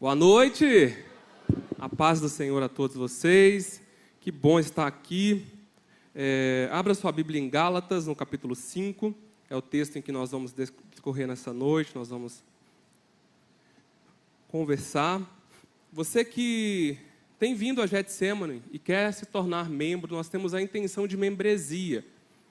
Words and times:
Boa 0.00 0.14
noite, 0.14 0.96
a 1.78 1.86
paz 1.86 2.22
do 2.22 2.28
Senhor 2.30 2.62
a 2.62 2.70
todos 2.70 2.96
vocês, 2.96 3.82
que 4.18 4.32
bom 4.32 4.58
estar 4.58 4.86
aqui. 4.86 5.44
É, 6.14 6.70
abra 6.72 6.94
sua 6.94 7.12
Bíblia 7.12 7.38
em 7.38 7.50
Gálatas, 7.50 8.06
no 8.06 8.16
capítulo 8.16 8.54
5, 8.54 9.14
é 9.50 9.54
o 9.54 9.60
texto 9.60 9.96
em 9.96 10.00
que 10.00 10.10
nós 10.10 10.30
vamos 10.30 10.54
discorrer 10.54 11.28
nessa 11.28 11.52
noite, 11.52 11.94
nós 11.94 12.08
vamos 12.08 12.42
conversar. 14.48 15.20
Você 15.92 16.24
que 16.24 16.96
tem 17.38 17.54
vindo 17.54 17.82
a 17.82 17.86
Getsemane 17.86 18.62
e 18.72 18.78
quer 18.78 19.12
se 19.12 19.26
tornar 19.26 19.68
membro, 19.68 20.16
nós 20.16 20.30
temos 20.30 20.54
a 20.54 20.62
intenção 20.62 21.06
de 21.06 21.18
membresia, 21.18 22.06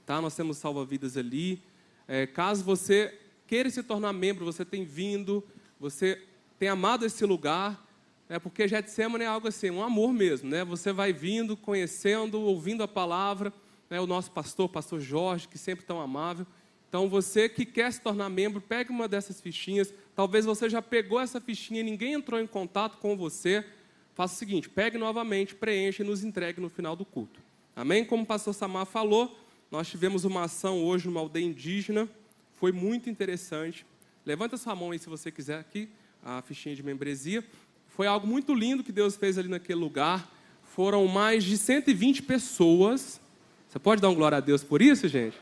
tá? 0.05 0.21
Nós 0.21 0.35
temos 0.35 0.57
salva-vidas 0.57 1.17
ali. 1.17 1.59
É, 2.07 2.27
caso 2.27 2.63
você 2.63 3.17
queira 3.47 3.71
se 3.71 3.81
tornar 3.81 4.13
membro, 4.13 4.45
você 4.45 4.63
tem 4.63 4.85
vindo, 4.85 5.43
você 5.79 6.28
tem 6.59 6.67
amado 6.67 7.05
esse 7.05 7.25
lugar, 7.25 7.81
é 8.27 8.37
porque 8.37 8.67
Getsemane 8.67 9.23
é 9.23 9.27
algo 9.27 9.47
assim, 9.47 9.69
um 9.69 9.81
amor 9.81 10.11
mesmo, 10.11 10.49
né? 10.49 10.65
Você 10.65 10.91
vai 10.91 11.13
vindo, 11.13 11.55
conhecendo, 11.55 12.41
ouvindo 12.41 12.83
a 12.83 12.87
palavra, 12.87 13.53
né? 13.89 13.99
O 14.01 14.05
nosso 14.05 14.29
pastor, 14.29 14.67
pastor 14.67 14.99
Jorge, 14.99 15.47
que 15.47 15.57
sempre 15.57 15.85
tão 15.85 16.01
amável. 16.01 16.45
Então, 16.89 17.07
você 17.07 17.47
que 17.47 17.65
quer 17.65 17.91
se 17.93 18.01
tornar 18.01 18.29
membro, 18.29 18.59
pegue 18.59 18.91
uma 18.91 19.07
dessas 19.07 19.39
fichinhas. 19.39 19.93
Talvez 20.15 20.43
você 20.43 20.69
já 20.69 20.81
pegou 20.81 21.19
essa 21.19 21.39
fichinha 21.39 21.79
e 21.79 21.83
ninguém 21.83 22.13
entrou 22.13 22.39
em 22.39 22.45
contato 22.45 22.97
com 22.97 23.15
você. 23.15 23.65
Faça 24.13 24.35
o 24.35 24.37
seguinte: 24.37 24.67
pegue 24.67 24.97
novamente, 24.97 25.55
preencha 25.55 26.03
e 26.03 26.05
nos 26.05 26.25
entregue 26.25 26.59
no 26.59 26.69
final 26.69 26.95
do 26.95 27.05
culto. 27.05 27.39
Amém? 27.73 28.03
Como 28.03 28.23
o 28.23 28.25
pastor 28.25 28.53
Samar 28.53 28.85
falou, 28.85 29.39
nós 29.71 29.87
tivemos 29.87 30.25
uma 30.25 30.43
ação 30.43 30.83
hoje 30.83 31.07
numa 31.07 31.21
aldeia 31.21 31.45
indígena. 31.45 32.09
Foi 32.55 32.73
muito 32.73 33.09
interessante. 33.09 33.85
Levanta 34.25 34.57
sua 34.57 34.75
mão 34.75 34.91
aí 34.91 34.99
se 34.99 35.07
você 35.07 35.31
quiser 35.31 35.57
aqui 35.57 35.89
a 36.23 36.41
fichinha 36.41 36.75
de 36.75 36.83
membresia. 36.83 37.43
Foi 37.87 38.07
algo 38.07 38.25
muito 38.27 38.53
lindo 38.53 38.83
que 38.83 38.91
Deus 38.91 39.15
fez 39.15 39.37
ali 39.37 39.47
naquele 39.47 39.79
lugar. 39.79 40.29
Foram 40.63 41.05
mais 41.07 41.43
de 41.43 41.57
120 41.57 42.23
pessoas. 42.23 43.19
Você 43.67 43.79
pode 43.79 44.01
dar 44.01 44.09
um 44.09 44.15
glória 44.15 44.37
a 44.37 44.41
Deus 44.41 44.63
por 44.63 44.81
isso, 44.81 45.07
gente? 45.07 45.37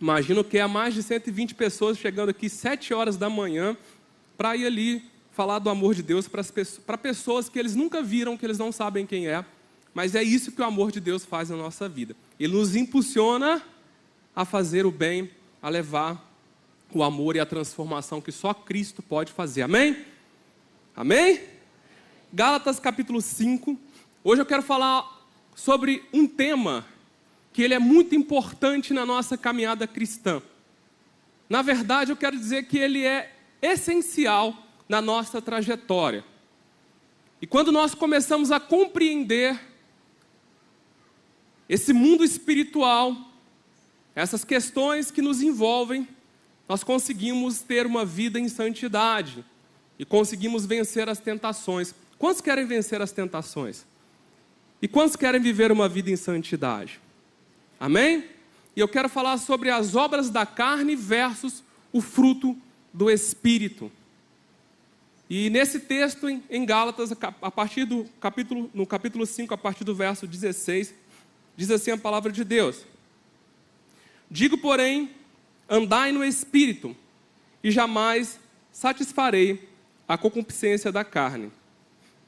Imagino 0.00 0.42
que 0.42 0.58
há 0.58 0.66
mais 0.66 0.94
de 0.94 1.02
120 1.02 1.54
pessoas 1.54 1.96
chegando 1.96 2.30
aqui 2.30 2.48
7 2.48 2.92
horas 2.92 3.16
da 3.16 3.30
manhã 3.30 3.76
para 4.36 4.56
ir 4.56 4.66
ali 4.66 5.04
falar 5.30 5.58
do 5.58 5.70
amor 5.70 5.94
de 5.94 6.02
Deus 6.02 6.28
para 6.28 6.98
pessoas 6.98 7.48
que 7.48 7.58
eles 7.58 7.74
nunca 7.74 8.02
viram, 8.02 8.36
que 8.36 8.44
eles 8.44 8.58
não 8.58 8.72
sabem 8.72 9.06
quem 9.06 9.28
é. 9.28 9.44
Mas 9.94 10.14
é 10.14 10.22
isso 10.22 10.52
que 10.52 10.60
o 10.60 10.64
amor 10.64 10.90
de 10.90 11.00
Deus 11.00 11.24
faz 11.24 11.50
na 11.50 11.56
nossa 11.56 11.88
vida. 11.88 12.16
Ele 12.38 12.54
nos 12.54 12.74
impulsiona 12.74 13.62
a 14.34 14.44
fazer 14.44 14.86
o 14.86 14.90
bem, 14.90 15.30
a 15.60 15.68
levar 15.68 16.31
o 16.98 17.02
amor 17.02 17.36
e 17.36 17.40
a 17.40 17.46
transformação 17.46 18.20
que 18.20 18.32
só 18.32 18.52
Cristo 18.52 19.02
pode 19.02 19.32
fazer. 19.32 19.62
Amém? 19.62 20.04
Amém? 20.94 21.40
Gálatas 22.32 22.78
capítulo 22.78 23.20
5. 23.20 23.78
Hoje 24.24 24.42
eu 24.42 24.46
quero 24.46 24.62
falar 24.62 25.26
sobre 25.54 26.04
um 26.12 26.26
tema 26.26 26.86
que 27.52 27.62
ele 27.62 27.74
é 27.74 27.78
muito 27.78 28.14
importante 28.14 28.94
na 28.94 29.04
nossa 29.04 29.36
caminhada 29.36 29.86
cristã. 29.86 30.42
Na 31.48 31.60
verdade, 31.60 32.10
eu 32.10 32.16
quero 32.16 32.36
dizer 32.36 32.64
que 32.64 32.78
ele 32.78 33.04
é 33.04 33.34
essencial 33.60 34.56
na 34.88 35.00
nossa 35.00 35.42
trajetória. 35.42 36.24
E 37.40 37.46
quando 37.46 37.72
nós 37.72 37.94
começamos 37.94 38.50
a 38.50 38.58
compreender 38.58 39.60
esse 41.68 41.92
mundo 41.92 42.24
espiritual, 42.24 43.16
essas 44.14 44.44
questões 44.44 45.10
que 45.10 45.20
nos 45.20 45.42
envolvem, 45.42 46.06
nós 46.68 46.82
conseguimos 46.84 47.60
ter 47.60 47.86
uma 47.86 48.04
vida 48.04 48.38
em 48.38 48.48
santidade 48.48 49.44
e 49.98 50.04
conseguimos 50.04 50.64
vencer 50.64 51.08
as 51.08 51.18
tentações. 51.18 51.94
Quantos 52.18 52.40
querem 52.40 52.66
vencer 52.66 53.02
as 53.02 53.12
tentações? 53.12 53.84
E 54.80 54.88
quantos 54.88 55.16
querem 55.16 55.40
viver 55.40 55.70
uma 55.70 55.88
vida 55.88 56.10
em 56.10 56.16
santidade? 56.16 57.00
Amém? 57.78 58.24
E 58.74 58.80
eu 58.80 58.88
quero 58.88 59.08
falar 59.08 59.38
sobre 59.38 59.70
as 59.70 59.94
obras 59.94 60.30
da 60.30 60.46
carne 60.46 60.96
versus 60.96 61.62
o 61.92 62.00
fruto 62.00 62.56
do 62.92 63.10
Espírito. 63.10 63.90
E 65.28 65.48
nesse 65.50 65.80
texto 65.80 66.28
em 66.28 66.66
Gálatas, 66.66 67.12
a 67.12 67.50
partir 67.50 67.84
do 67.84 68.04
capítulo, 68.20 68.70
no 68.74 68.86
capítulo 68.86 69.24
5, 69.24 69.54
a 69.54 69.58
partir 69.58 69.84
do 69.84 69.94
verso 69.94 70.26
16, 70.26 70.94
diz 71.56 71.70
assim 71.70 71.90
a 71.90 71.98
palavra 71.98 72.30
de 72.32 72.44
Deus: 72.44 72.84
Digo, 74.30 74.58
porém, 74.58 75.10
andai 75.72 76.12
no 76.12 76.22
espírito, 76.22 76.94
e 77.64 77.70
jamais 77.70 78.38
satisfarei 78.70 79.66
a 80.06 80.18
concupiscência 80.18 80.92
da 80.92 81.02
carne. 81.02 81.50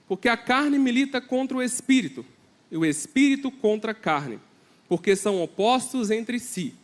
Porque 0.08 0.30
a 0.30 0.36
carne 0.36 0.78
milita 0.78 1.20
contra 1.20 1.58
o 1.58 1.62
espírito, 1.62 2.24
e 2.70 2.76
o 2.78 2.86
espírito 2.86 3.50
contra 3.50 3.90
a 3.90 3.94
carne, 3.94 4.40
porque 4.88 5.14
são 5.14 5.42
opostos 5.42 6.10
entre 6.10 6.38
si, 6.38 6.74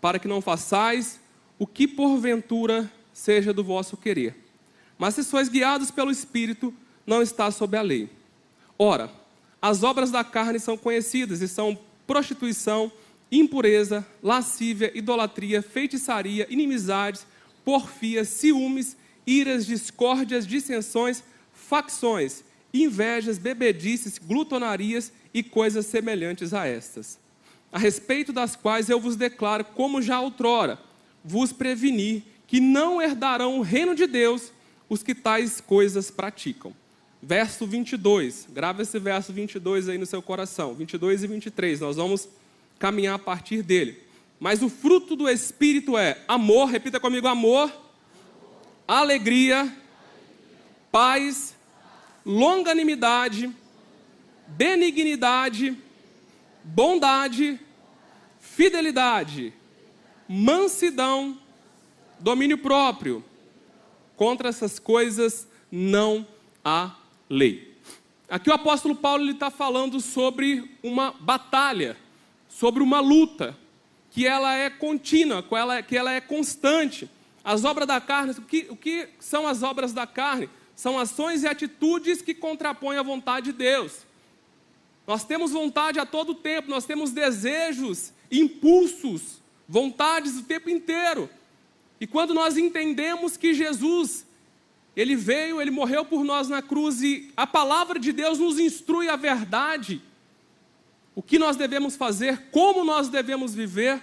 para 0.00 0.20
que 0.20 0.28
não 0.28 0.40
façais 0.40 1.18
o 1.58 1.66
que 1.66 1.88
porventura 1.88 2.88
seja 3.12 3.52
do 3.52 3.64
vosso 3.64 3.96
querer. 3.96 4.36
Mas 4.96 5.16
se 5.16 5.24
sois 5.24 5.48
guiados 5.48 5.90
pelo 5.90 6.12
espírito, 6.12 6.72
não 7.04 7.22
está 7.22 7.50
sob 7.50 7.76
a 7.76 7.82
lei. 7.82 8.08
Ora, 8.78 9.10
as 9.60 9.82
obras 9.82 10.12
da 10.12 10.22
carne 10.22 10.60
são 10.60 10.76
conhecidas 10.76 11.40
e 11.40 11.48
são 11.48 11.76
prostituição, 12.06 12.92
impureza, 13.40 14.06
lascívia, 14.22 14.92
idolatria, 14.94 15.62
feitiçaria, 15.62 16.46
inimizades, 16.50 17.26
porfias, 17.64 18.28
ciúmes, 18.28 18.96
iras, 19.26 19.66
discórdias, 19.66 20.46
dissensões, 20.46 21.22
facções, 21.52 22.44
invejas, 22.72 23.38
bebedices, 23.38 24.18
glutonarias 24.18 25.12
e 25.32 25.42
coisas 25.42 25.86
semelhantes 25.86 26.52
a 26.52 26.66
estas. 26.66 27.18
A 27.72 27.78
respeito 27.78 28.32
das 28.32 28.54
quais 28.54 28.88
eu 28.88 29.00
vos 29.00 29.16
declaro, 29.16 29.64
como 29.64 30.02
já 30.02 30.20
outrora, 30.20 30.78
vos 31.24 31.52
preveni 31.52 32.24
que 32.46 32.60
não 32.60 33.00
herdarão 33.00 33.58
o 33.58 33.62
reino 33.62 33.94
de 33.94 34.06
Deus 34.06 34.52
os 34.88 35.02
que 35.02 35.14
tais 35.14 35.60
coisas 35.60 36.10
praticam. 36.10 36.74
Verso 37.22 37.66
22, 37.66 38.48
grava 38.52 38.82
esse 38.82 38.98
verso 38.98 39.32
22 39.32 39.88
aí 39.88 39.96
no 39.96 40.04
seu 40.04 40.20
coração, 40.20 40.74
22 40.74 41.24
e 41.24 41.26
23, 41.26 41.80
nós 41.80 41.96
vamos 41.96 42.28
caminhar 42.78 43.14
a 43.14 43.18
partir 43.18 43.62
dele. 43.62 44.02
Mas 44.38 44.62
o 44.62 44.68
fruto 44.68 45.16
do 45.16 45.28
Espírito 45.28 45.96
é 45.96 46.22
amor, 46.28 46.66
repita 46.68 47.00
comigo: 47.00 47.26
amor, 47.26 47.72
alegria, 48.86 49.74
paz, 50.92 51.54
longanimidade, 52.24 53.50
benignidade, 54.46 55.76
bondade, 56.62 57.58
fidelidade, 58.40 59.52
mansidão, 60.28 61.38
domínio 62.20 62.58
próprio. 62.58 63.24
Contra 64.16 64.48
essas 64.48 64.78
coisas 64.78 65.48
não 65.70 66.26
há 66.64 66.94
lei. 67.28 67.74
Aqui 68.28 68.48
o 68.48 68.54
apóstolo 68.54 68.94
Paulo 68.94 69.28
está 69.30 69.50
falando 69.50 70.00
sobre 70.00 70.78
uma 70.82 71.12
batalha 71.12 71.96
sobre 72.58 72.84
uma 72.84 73.00
luta, 73.00 73.58
que 74.10 74.28
ela 74.28 74.54
é 74.54 74.70
contínua, 74.70 75.42
que 75.42 75.54
ela, 75.56 75.82
que 75.82 75.96
ela 75.96 76.12
é 76.12 76.20
constante. 76.20 77.10
As 77.42 77.64
obras 77.64 77.88
da 77.88 78.00
carne, 78.00 78.30
o 78.30 78.42
que, 78.42 78.66
o 78.70 78.76
que 78.76 79.08
são 79.18 79.44
as 79.44 79.64
obras 79.64 79.92
da 79.92 80.06
carne? 80.06 80.48
São 80.76 80.96
ações 80.96 81.42
e 81.42 81.48
atitudes 81.48 82.22
que 82.22 82.32
contrapõem 82.32 82.96
a 82.96 83.02
vontade 83.02 83.46
de 83.46 83.58
Deus. 83.58 84.06
Nós 85.04 85.24
temos 85.24 85.50
vontade 85.50 85.98
a 85.98 86.06
todo 86.06 86.32
tempo, 86.32 86.70
nós 86.70 86.86
temos 86.86 87.10
desejos, 87.10 88.12
impulsos, 88.30 89.40
vontades 89.68 90.38
o 90.38 90.44
tempo 90.44 90.70
inteiro. 90.70 91.28
E 92.00 92.06
quando 92.06 92.32
nós 92.32 92.56
entendemos 92.56 93.36
que 93.36 93.52
Jesus, 93.52 94.24
ele 94.96 95.16
veio, 95.16 95.60
ele 95.60 95.72
morreu 95.72 96.04
por 96.04 96.22
nós 96.22 96.48
na 96.48 96.62
cruz 96.62 97.02
e 97.02 97.32
a 97.36 97.48
palavra 97.48 97.98
de 97.98 98.12
Deus 98.12 98.38
nos 98.38 98.60
instrui 98.60 99.08
a 99.08 99.16
verdade, 99.16 100.00
o 101.14 101.22
que 101.22 101.38
nós 101.38 101.56
devemos 101.56 101.96
fazer, 101.96 102.48
como 102.50 102.84
nós 102.84 103.08
devemos 103.08 103.54
viver. 103.54 104.02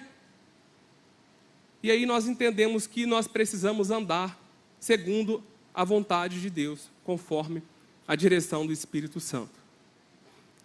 E 1.83 1.91
aí 1.91 2.05
nós 2.05 2.27
entendemos 2.27 2.87
que 2.87 3.05
nós 3.05 3.27
precisamos 3.27 3.91
andar 3.91 4.39
segundo 4.79 5.43
a 5.73 5.83
vontade 5.83 6.41
de 6.41 6.49
Deus, 6.49 6.89
conforme 7.03 7.61
a 8.07 8.15
direção 8.15 8.65
do 8.65 8.73
Espírito 8.73 9.19
Santo. 9.19 9.59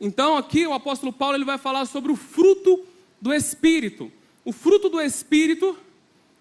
Então 0.00 0.36
aqui 0.36 0.66
o 0.66 0.72
apóstolo 0.72 1.12
Paulo 1.12 1.36
ele 1.36 1.44
vai 1.44 1.58
falar 1.58 1.86
sobre 1.86 2.12
o 2.12 2.16
fruto 2.16 2.84
do 3.20 3.32
Espírito. 3.32 4.12
O 4.44 4.52
fruto 4.52 4.88
do 4.88 5.00
Espírito, 5.00 5.76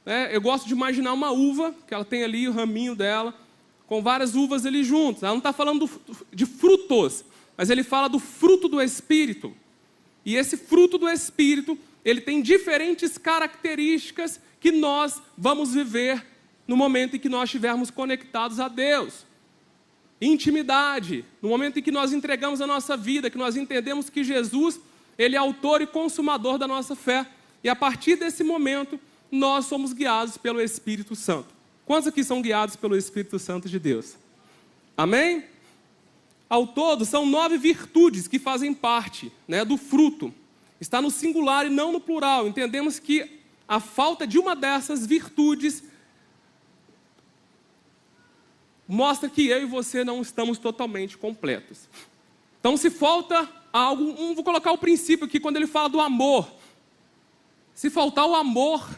né, 0.05 0.29
eu 0.35 0.41
gosto 0.41 0.67
de 0.67 0.73
imaginar 0.73 1.13
uma 1.13 1.31
uva, 1.31 1.73
que 1.87 1.93
ela 1.93 2.05
tem 2.05 2.23
ali 2.23 2.47
o 2.47 2.51
raminho 2.51 2.95
dela, 2.95 3.33
com 3.87 4.01
várias 4.01 4.35
uvas 4.35 4.65
ali 4.65 4.83
juntas. 4.83 5.23
Ela 5.23 5.31
não 5.31 5.39
está 5.39 5.53
falando 5.53 5.89
de 6.33 6.45
frutos, 6.45 7.23
mas 7.57 7.69
ele 7.69 7.83
fala 7.83 8.07
do 8.07 8.19
fruto 8.19 8.67
do 8.67 8.81
Espírito. 8.81 9.55
E 10.25 10.35
esse 10.35 10.57
fruto 10.57 10.97
do 10.97 11.07
Espírito, 11.07 11.77
ele 12.03 12.19
tem 12.19 12.41
diferentes 12.41 13.17
características 13.17 14.39
que 14.59 14.71
nós 14.71 15.21
vamos 15.37 15.73
viver 15.73 16.25
no 16.67 16.75
momento 16.75 17.15
em 17.15 17.19
que 17.19 17.29
nós 17.29 17.43
estivermos 17.43 17.91
conectados 17.91 18.59
a 18.59 18.67
Deus. 18.67 19.25
intimidade, 20.19 21.23
no 21.41 21.49
momento 21.49 21.77
em 21.77 21.83
que 21.83 21.91
nós 21.91 22.11
entregamos 22.11 22.61
a 22.61 22.65
nossa 22.65 22.97
vida, 22.97 23.29
que 23.29 23.37
nós 23.37 23.55
entendemos 23.55 24.09
que 24.09 24.23
Jesus, 24.23 24.79
ele 25.19 25.35
é 25.35 25.37
autor 25.37 25.81
e 25.81 25.87
consumador 25.87 26.57
da 26.57 26.67
nossa 26.67 26.95
fé. 26.95 27.27
E 27.63 27.69
a 27.69 27.75
partir 27.75 28.15
desse 28.15 28.43
momento, 28.43 28.99
nós 29.31 29.65
somos 29.65 29.93
guiados 29.93 30.37
pelo 30.37 30.61
Espírito 30.61 31.15
Santo. 31.15 31.49
Quantos 31.85 32.07
aqui 32.07 32.23
são 32.23 32.41
guiados 32.41 32.75
pelo 32.75 32.97
Espírito 32.97 33.37
Santo 33.37 33.69
de 33.69 33.77
Deus? 33.77 34.15
Amém? 34.97 35.43
Ao 36.55 36.65
todo, 36.65 37.03
são 37.03 37.25
nove 37.25 37.57
virtudes 37.57 38.29
que 38.29 38.39
fazem 38.39 38.73
parte 38.73 39.29
né, 39.45 39.65
do 39.65 39.75
fruto. 39.75 40.33
Está 40.79 41.01
no 41.01 41.11
singular 41.11 41.65
e 41.65 41.69
não 41.69 41.91
no 41.91 41.99
plural. 41.99 42.47
Entendemos 42.47 42.97
que 42.97 43.41
a 43.67 43.81
falta 43.81 44.25
de 44.25 44.39
uma 44.39 44.55
dessas 44.55 45.05
virtudes 45.05 45.83
mostra 48.87 49.27
que 49.27 49.45
eu 49.47 49.63
e 49.63 49.65
você 49.65 50.05
não 50.05 50.21
estamos 50.21 50.57
totalmente 50.57 51.17
completos. 51.17 51.89
Então, 52.61 52.77
se 52.77 52.89
falta 52.89 53.51
algo, 53.73 54.03
um, 54.17 54.33
vou 54.33 54.41
colocar 54.41 54.71
o 54.71 54.77
princípio 54.77 55.25
aqui 55.25 55.41
quando 55.41 55.57
ele 55.57 55.67
fala 55.67 55.89
do 55.89 55.99
amor. 55.99 56.49
Se 57.73 57.89
faltar 57.89 58.25
o 58.27 58.33
amor, 58.33 58.97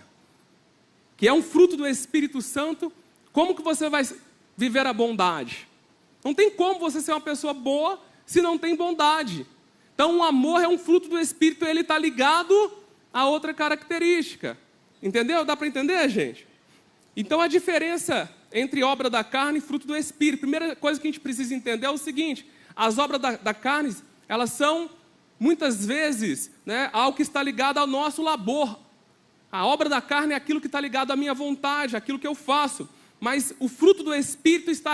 que 1.17 1.27
é 1.27 1.33
um 1.33 1.41
fruto 1.41 1.75
do 1.75 1.87
Espírito 1.87 2.39
Santo, 2.39 2.93
como 3.33 3.55
que 3.55 3.63
você 3.63 3.89
vai 3.89 4.07
viver 4.55 4.85
a 4.85 4.93
bondade? 4.93 5.66
Não 6.27 6.33
tem 6.33 6.51
como 6.51 6.77
você 6.77 6.99
ser 6.99 7.13
uma 7.13 7.21
pessoa 7.21 7.53
boa 7.53 8.01
se 8.25 8.41
não 8.41 8.57
tem 8.57 8.75
bondade. 8.75 9.47
Então, 9.95 10.17
o 10.17 10.23
amor 10.23 10.61
é 10.61 10.67
um 10.67 10.77
fruto 10.77 11.07
do 11.07 11.17
Espírito, 11.17 11.63
ele 11.63 11.79
está 11.79 11.97
ligado 11.97 12.53
a 13.13 13.25
outra 13.25 13.53
característica. 13.53 14.57
Entendeu? 15.01 15.45
Dá 15.45 15.55
para 15.55 15.67
entender, 15.67 16.09
gente? 16.09 16.45
Então, 17.15 17.39
a 17.39 17.47
diferença 17.47 18.29
entre 18.51 18.83
obra 18.83 19.09
da 19.09 19.23
carne 19.23 19.59
e 19.59 19.61
fruto 19.61 19.87
do 19.87 19.95
Espírito. 19.95 20.41
Primeira 20.41 20.75
coisa 20.75 20.99
que 20.99 21.07
a 21.07 21.11
gente 21.11 21.21
precisa 21.21 21.55
entender 21.55 21.85
é 21.85 21.89
o 21.89 21.97
seguinte: 21.97 22.45
as 22.75 22.97
obras 22.97 23.21
da, 23.21 23.37
da 23.37 23.53
carne, 23.53 23.95
elas 24.27 24.51
são 24.51 24.89
muitas 25.39 25.85
vezes 25.85 26.51
né, 26.65 26.89
algo 26.91 27.15
que 27.15 27.23
está 27.23 27.41
ligado 27.41 27.77
ao 27.77 27.87
nosso 27.87 28.21
labor. 28.21 28.77
A 29.49 29.65
obra 29.65 29.87
da 29.87 30.01
carne 30.01 30.33
é 30.33 30.35
aquilo 30.35 30.59
que 30.59 30.67
está 30.67 30.81
ligado 30.81 31.11
à 31.11 31.15
minha 31.15 31.33
vontade, 31.33 31.95
aquilo 31.95 32.19
que 32.19 32.27
eu 32.27 32.35
faço. 32.35 32.89
Mas 33.17 33.53
o 33.61 33.69
fruto 33.69 34.03
do 34.03 34.13
Espírito 34.13 34.69
está 34.69 34.93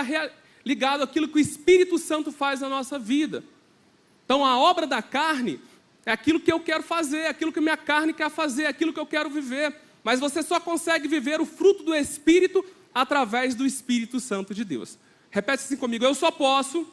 ligado 0.64 1.02
àquilo 1.02 1.28
que 1.28 1.36
o 1.36 1.40
Espírito 1.40 1.98
Santo 1.98 2.32
faz 2.32 2.60
na 2.60 2.68
nossa 2.68 2.98
vida. 2.98 3.44
Então 4.24 4.44
a 4.44 4.58
obra 4.58 4.86
da 4.86 5.02
carne 5.02 5.60
é 6.06 6.12
aquilo 6.12 6.40
que 6.40 6.52
eu 6.52 6.60
quero 6.60 6.82
fazer, 6.82 7.26
aquilo 7.26 7.52
que 7.52 7.60
minha 7.60 7.76
carne 7.76 8.12
quer 8.12 8.30
fazer, 8.30 8.66
aquilo 8.66 8.92
que 8.92 9.00
eu 9.00 9.06
quero 9.06 9.28
viver. 9.28 9.74
Mas 10.02 10.20
você 10.20 10.42
só 10.42 10.60
consegue 10.60 11.08
viver 11.08 11.40
o 11.40 11.46
fruto 11.46 11.82
do 11.82 11.94
Espírito 11.94 12.64
através 12.94 13.54
do 13.54 13.66
Espírito 13.66 14.20
Santo 14.20 14.54
de 14.54 14.64
Deus. 14.64 14.98
Repete 15.30 15.64
assim 15.64 15.76
comigo: 15.76 16.04
eu 16.04 16.14
só 16.14 16.30
posso 16.30 16.86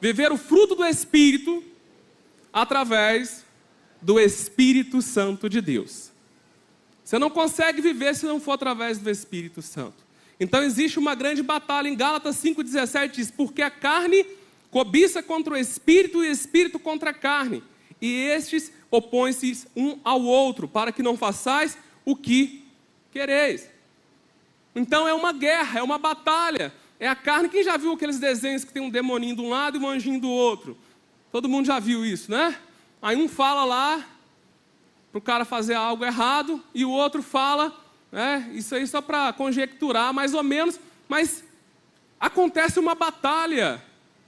viver 0.00 0.32
o 0.32 0.36
fruto 0.36 0.74
do 0.74 0.84
Espírito 0.84 1.62
através 2.52 3.44
do 4.00 4.18
Espírito 4.18 5.00
Santo 5.00 5.48
de 5.48 5.60
Deus. 5.60 6.10
Você 7.04 7.18
não 7.18 7.30
consegue 7.30 7.80
viver 7.80 8.14
se 8.14 8.26
não 8.26 8.40
for 8.40 8.52
através 8.52 8.98
do 8.98 9.10
Espírito 9.10 9.62
Santo. 9.62 10.04
Então 10.42 10.60
existe 10.60 10.98
uma 10.98 11.14
grande 11.14 11.40
batalha 11.40 11.86
em 11.86 11.94
Gálatas 11.94 12.34
5,17 12.42 13.10
diz: 13.12 13.30
Porque 13.30 13.62
a 13.62 13.70
carne 13.70 14.26
cobiça 14.72 15.22
contra 15.22 15.54
o 15.54 15.56
espírito 15.56 16.24
e 16.24 16.28
o 16.28 16.32
espírito 16.32 16.80
contra 16.80 17.10
a 17.10 17.14
carne, 17.14 17.62
e 18.00 18.12
estes 18.12 18.72
opõem-se 18.90 19.68
um 19.76 20.00
ao 20.02 20.20
outro, 20.20 20.66
para 20.66 20.90
que 20.90 21.00
não 21.00 21.16
façais 21.16 21.78
o 22.04 22.16
que 22.16 22.64
quereis. 23.12 23.70
Então 24.74 25.06
é 25.06 25.14
uma 25.14 25.32
guerra, 25.32 25.78
é 25.78 25.82
uma 25.82 25.96
batalha. 25.96 26.74
É 26.98 27.06
a 27.06 27.14
carne. 27.14 27.48
Quem 27.48 27.62
já 27.62 27.76
viu 27.76 27.92
aqueles 27.92 28.18
desenhos 28.18 28.64
que 28.64 28.72
tem 28.72 28.82
um 28.82 28.90
demoninho 28.90 29.36
de 29.36 29.42
um 29.42 29.48
lado 29.48 29.76
e 29.76 29.80
um 29.80 29.88
anjinho 29.88 30.20
do 30.20 30.28
outro? 30.28 30.76
Todo 31.30 31.48
mundo 31.48 31.66
já 31.66 31.78
viu 31.78 32.04
isso, 32.04 32.32
né? 32.32 32.58
Aí 33.00 33.16
um 33.16 33.28
fala 33.28 33.64
lá 33.64 34.04
para 35.12 35.18
o 35.18 35.22
cara 35.22 35.44
fazer 35.44 35.74
algo 35.74 36.04
errado 36.04 36.60
e 36.74 36.84
o 36.84 36.90
outro 36.90 37.22
fala, 37.22 37.81
né? 38.12 38.50
Isso 38.52 38.74
aí 38.74 38.86
só 38.86 39.00
para 39.00 39.32
conjecturar 39.32 40.12
mais 40.12 40.34
ou 40.34 40.42
menos, 40.42 40.78
mas 41.08 41.42
acontece 42.20 42.78
uma 42.78 42.94
batalha 42.94 43.82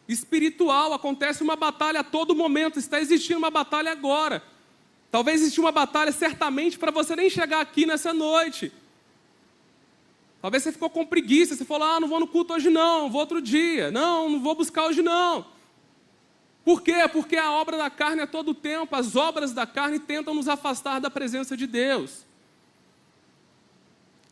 espiritual, 0.09 0.95
acontece 0.95 1.43
uma 1.43 1.55
batalha 1.55 2.01
a 2.01 2.05
todo 2.05 2.35
momento, 2.35 2.79
está 2.79 2.99
existindo 2.99 3.39
uma 3.39 3.51
batalha 3.51 3.93
agora. 3.93 4.43
Talvez 5.11 5.43
exista 5.43 5.61
uma 5.61 5.71
batalha 5.71 6.11
certamente 6.11 6.79
para 6.79 6.91
você 6.91 7.15
nem 7.15 7.29
chegar 7.29 7.61
aqui 7.61 7.87
nessa 7.87 8.13
noite. 8.13 8.73
Talvez 10.43 10.63
você 10.63 10.73
ficou 10.73 10.91
com 10.91 11.07
preguiça, 11.07 11.55
você 11.55 11.65
falou: 11.65 11.87
ah, 11.87 12.01
não 12.01 12.09
vou 12.09 12.19
no 12.19 12.27
culto 12.27 12.55
hoje 12.55 12.69
não, 12.69 13.11
vou 13.11 13.21
outro 13.21 13.41
dia. 13.41 13.91
Não, 13.91 14.29
não 14.29 14.41
vou 14.41 14.55
buscar 14.55 14.87
hoje 14.87 15.03
não. 15.03 15.47
Por 16.65 16.83
quê? 16.83 17.09
Porque 17.13 17.37
a 17.37 17.53
obra 17.53 17.77
da 17.77 17.91
carne 17.91 18.23
é 18.23 18.27
todo 18.27 18.51
o 18.51 18.55
tempo, 18.55 18.97
as 18.97 19.15
obras 19.15 19.53
da 19.53 19.67
carne 19.67 19.99
tentam 19.99 20.35
nos 20.35 20.49
afastar 20.49 20.99
da 20.99 21.11
presença 21.11 21.57
de 21.57 21.67
Deus. 21.67 22.25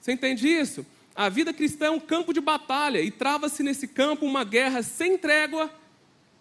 Você 0.02 0.10
entende 0.10 0.48
isso? 0.48 0.84
A 1.14 1.28
vida 1.28 1.52
cristã 1.52 1.86
é 1.86 1.90
um 1.90 2.00
campo 2.00 2.32
de 2.34 2.40
batalha 2.40 3.00
e 3.00 3.08
trava-se 3.08 3.62
nesse 3.62 3.86
campo 3.86 4.26
uma 4.26 4.42
guerra 4.42 4.82
sem 4.82 5.16
trégua 5.16 5.70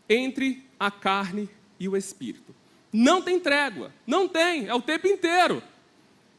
entre 0.10 0.66
a 0.80 0.90
carne 0.90 1.48
e 1.80 1.88
o 1.88 1.96
espírito. 1.96 2.56
Não 2.92 3.22
tem 3.22 3.40
trégua, 3.40 3.94
não 4.08 4.28
tem, 4.28 4.68
é 4.68 4.74
o 4.74 4.82
tempo 4.82 5.06
inteiro. 5.06 5.62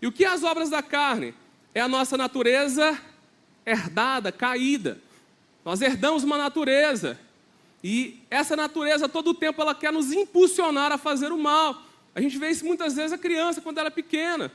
E 0.01 0.07
o 0.09 0.11
que 0.11 0.25
é 0.25 0.29
as 0.29 0.43
obras 0.43 0.69
da 0.69 0.83
carne? 0.83 1.33
É 1.73 1.81
a 1.81 1.87
nossa 1.87 2.17
natureza 2.17 3.01
herdada, 3.65 4.33
caída. 4.33 5.01
Nós 5.65 5.81
herdamos 5.81 6.25
uma 6.25 6.37
natureza. 6.37 7.21
E 7.85 8.21
essa 8.29 8.57
natureza, 8.57 9.09
todo 9.09 9.31
o 9.31 9.35
tempo, 9.35 9.63
ela 9.63 9.77
quer 9.77 9.93
nos 9.93 10.11
impulsionar 10.13 10.91
a 10.91 10.99
fazer 10.99 11.31
o 11.31 11.39
mal. 11.39 11.85
A 12.17 12.21
gente 12.21 12.37
vê 12.37 12.51
isso 12.51 12.65
muitas 12.65 12.97
vezes 12.97 13.13
a 13.13 13.19
criança 13.19 13.61
quando 13.61 13.79
ela 13.79 13.87
é 13.87 13.93
pequena. 13.93 14.51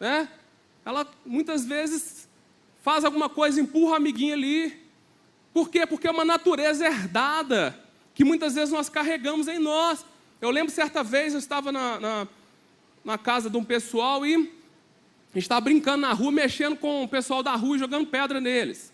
Né? 0.00 0.28
Ela 0.88 1.06
muitas 1.26 1.66
vezes 1.66 2.26
faz 2.80 3.04
alguma 3.04 3.28
coisa, 3.28 3.60
empurra 3.60 3.92
o 3.92 3.96
amiguinho 3.96 4.32
ali. 4.32 4.74
Por 5.52 5.68
quê? 5.68 5.86
Porque 5.86 6.08
é 6.08 6.10
uma 6.10 6.24
natureza 6.24 6.86
herdada 6.86 7.78
que 8.14 8.24
muitas 8.24 8.54
vezes 8.54 8.72
nós 8.72 8.88
carregamos 8.88 9.48
em 9.48 9.58
nós. 9.58 10.02
Eu 10.40 10.48
lembro 10.48 10.72
certa 10.72 11.02
vez, 11.04 11.34
eu 11.34 11.40
estava 11.40 11.70
na, 11.70 12.00
na, 12.00 12.28
na 13.04 13.18
casa 13.18 13.50
de 13.50 13.56
um 13.58 13.62
pessoal 13.62 14.24
e 14.24 14.34
a 14.34 14.38
gente 15.34 15.42
estava 15.42 15.60
brincando 15.60 15.98
na 15.98 16.14
rua, 16.14 16.32
mexendo 16.32 16.74
com 16.74 17.04
o 17.04 17.08
pessoal 17.08 17.42
da 17.42 17.54
rua, 17.54 17.76
jogando 17.76 18.06
pedra 18.06 18.40
neles. 18.40 18.90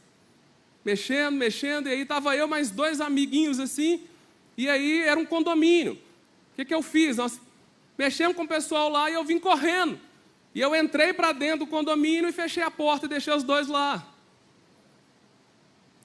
Mexendo, 0.85 1.37
mexendo, 1.37 1.87
e 1.87 1.93
aí 1.93 2.00
estava 2.00 2.37
eu 2.37 2.49
mais 2.49 2.73
dois 2.73 3.00
amiguinhos 3.00 3.61
assim, 3.61 4.02
e 4.56 4.69
aí 4.69 5.03
era 5.03 5.20
um 5.20 5.24
condomínio. 5.24 5.93
O 5.93 6.56
que, 6.56 6.65
que 6.65 6.74
eu 6.74 6.82
fiz? 6.82 7.19
Nós 7.19 7.41
mexemos 7.96 8.36
com 8.36 8.43
o 8.43 8.48
pessoal 8.48 8.89
lá 8.89 9.08
e 9.08 9.15
eu 9.15 9.22
vim 9.22 9.39
correndo. 9.39 10.01
E 10.55 10.61
eu 10.61 10.75
entrei 10.75 11.13
para 11.13 11.32
dentro 11.32 11.61
do 11.61 11.67
condomínio 11.67 12.29
e 12.29 12.32
fechei 12.32 12.63
a 12.63 12.70
porta 12.70 13.06
e 13.06 13.08
deixei 13.08 13.34
os 13.34 13.43
dois 13.43 13.67
lá. 13.67 14.06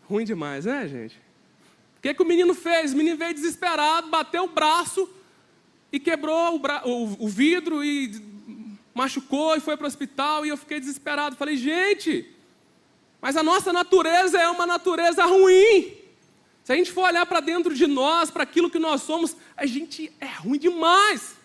Ruim 0.10 0.26
demais, 0.26 0.66
né, 0.66 0.88
gente? 0.88 1.16
O 1.98 2.02
que, 2.02 2.14
que 2.14 2.22
o 2.22 2.26
menino 2.26 2.56
fez? 2.56 2.94
O 2.94 2.98
menino 2.98 3.16
veio 3.16 3.34
desesperado, 3.34 4.10
bateu 4.10 4.46
o 4.46 4.50
braço 4.50 5.08
e 5.92 6.00
quebrou 6.00 6.56
o, 6.56 6.60
bra... 6.60 6.82
o, 6.84 7.26
o 7.26 7.28
vidro 7.28 7.84
e 7.84 8.28
machucou 8.94 9.56
e 9.56 9.60
foi 9.60 9.78
para 9.78 9.84
o 9.84 9.88
hospital 9.88 10.46
e 10.46 10.50
eu 10.50 10.58
fiquei 10.58 10.80
desesperado. 10.80 11.36
Falei, 11.36 11.56
gente, 11.56 12.28
mas 13.22 13.38
a 13.38 13.44
nossa 13.44 13.72
natureza 13.72 14.40
é 14.40 14.50
uma 14.50 14.66
natureza 14.66 15.26
ruim. 15.26 15.94
Se 16.64 16.74
a 16.74 16.76
gente 16.76 16.92
for 16.92 17.04
olhar 17.04 17.26
para 17.26 17.40
dentro 17.40 17.76
de 17.76 17.86
nós, 17.86 18.32
para 18.32 18.44
aquilo 18.44 18.70
que 18.70 18.80
nós 18.80 19.02
somos, 19.02 19.36
a 19.56 19.66
gente 19.66 20.12
é 20.20 20.26
ruim 20.26 20.58
demais. 20.58 21.39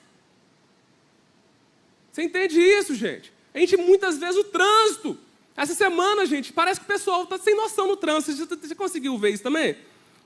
Você 2.14 2.23
entende 2.23 2.61
isso, 2.61 2.94
gente? 2.94 3.33
A 3.52 3.59
gente 3.59 3.76
muitas 3.76 4.18
vezes 4.18 4.37
o 4.37 4.44
trânsito. 4.44 5.18
Essa 5.56 5.75
semana, 5.75 6.25
gente, 6.25 6.52
parece 6.52 6.78
que 6.78 6.87
o 6.87 6.88
pessoal 6.88 7.25
está 7.25 7.37
sem 7.38 7.56
noção 7.56 7.88
no 7.88 7.97
trânsito. 7.97 8.56
Você 8.56 8.73
conseguiu 8.73 9.18
ver 9.18 9.30
isso 9.30 9.42
também? 9.42 9.76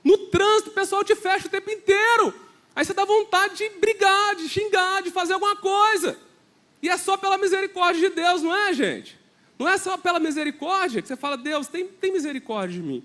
No 0.03 0.15
trânsito, 0.27 0.69
o 0.69 0.73
pessoal 0.73 1.03
te 1.03 1.15
fecha 1.15 1.47
o 1.47 1.49
tempo 1.49 1.71
inteiro. 1.71 2.31
Aí 2.75 2.85
você 2.85 2.93
dá 2.93 3.03
vontade 3.05 3.55
de 3.55 3.69
brigar, 3.79 4.35
de 4.35 4.47
xingar, 4.47 5.01
de 5.01 5.09
fazer 5.09 5.33
alguma 5.33 5.55
coisa. 5.55 6.15
E 6.79 6.87
é 6.87 6.95
só 6.95 7.17
pela 7.17 7.39
misericórdia 7.39 8.07
de 8.07 8.15
Deus, 8.15 8.43
não 8.43 8.55
é, 8.55 8.71
gente? 8.71 9.19
Não 9.57 9.67
é 9.67 9.79
só 9.79 9.97
pela 9.97 10.19
misericórdia 10.19 11.01
que 11.01 11.07
você 11.07 11.15
fala, 11.15 11.37
Deus, 11.37 11.67
tem, 11.67 11.87
tem 11.87 12.13
misericórdia 12.13 12.79
de 12.79 12.87
mim. 12.87 13.03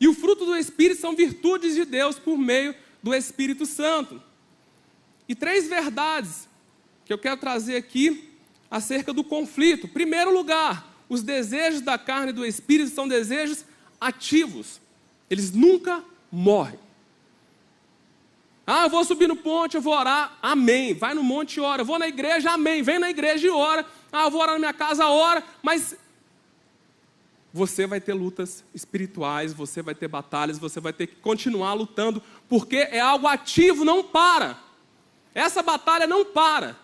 E 0.00 0.08
o 0.08 0.12
fruto 0.12 0.44
do 0.44 0.56
Espírito 0.56 1.00
são 1.00 1.14
virtudes 1.14 1.76
de 1.76 1.84
Deus 1.84 2.18
por 2.18 2.36
meio 2.36 2.74
do 3.00 3.14
Espírito 3.14 3.64
Santo. 3.64 4.20
E 5.28 5.36
três 5.36 5.68
verdades 5.68 6.48
que 7.04 7.12
eu 7.12 7.18
quero 7.18 7.36
trazer 7.36 7.76
aqui 7.76 8.30
acerca 8.70 9.12
do 9.12 9.22
conflito. 9.22 9.86
Primeiro 9.88 10.32
lugar, 10.32 10.94
os 11.08 11.22
desejos 11.22 11.80
da 11.80 11.98
carne 11.98 12.30
e 12.30 12.34
do 12.34 12.44
Espírito 12.44 12.90
são 12.90 13.06
desejos 13.06 13.64
ativos. 14.00 14.80
Eles 15.28 15.52
nunca 15.52 16.02
morrem. 16.30 16.78
Ah, 18.66 18.84
eu 18.84 18.90
vou 18.90 19.04
subir 19.04 19.28
no 19.28 19.36
ponte, 19.36 19.76
eu 19.76 19.82
vou 19.82 19.94
orar, 19.94 20.38
amém. 20.40 20.94
Vai 20.94 21.12
no 21.12 21.22
monte 21.22 21.56
e 21.56 21.60
ora. 21.60 21.82
Eu 21.82 21.86
vou 21.86 21.98
na 21.98 22.08
igreja, 22.08 22.50
amém. 22.50 22.82
Vem 22.82 22.98
na 22.98 23.10
igreja 23.10 23.46
e 23.46 23.50
ora. 23.50 23.84
Ah, 24.10 24.24
eu 24.24 24.30
vou 24.30 24.40
orar 24.40 24.54
na 24.54 24.58
minha 24.58 24.72
casa, 24.72 25.06
ora. 25.06 25.44
Mas 25.62 25.96
você 27.52 27.86
vai 27.86 28.00
ter 28.00 28.14
lutas 28.14 28.64
espirituais, 28.74 29.52
você 29.52 29.82
vai 29.82 29.94
ter 29.94 30.08
batalhas, 30.08 30.58
você 30.58 30.80
vai 30.80 30.92
ter 30.92 31.06
que 31.06 31.16
continuar 31.16 31.74
lutando, 31.74 32.22
porque 32.48 32.76
é 32.76 32.98
algo 32.98 33.28
ativo, 33.28 33.84
não 33.84 34.02
para. 34.02 34.58
Essa 35.34 35.62
batalha 35.62 36.06
não 36.06 36.24
para. 36.24 36.76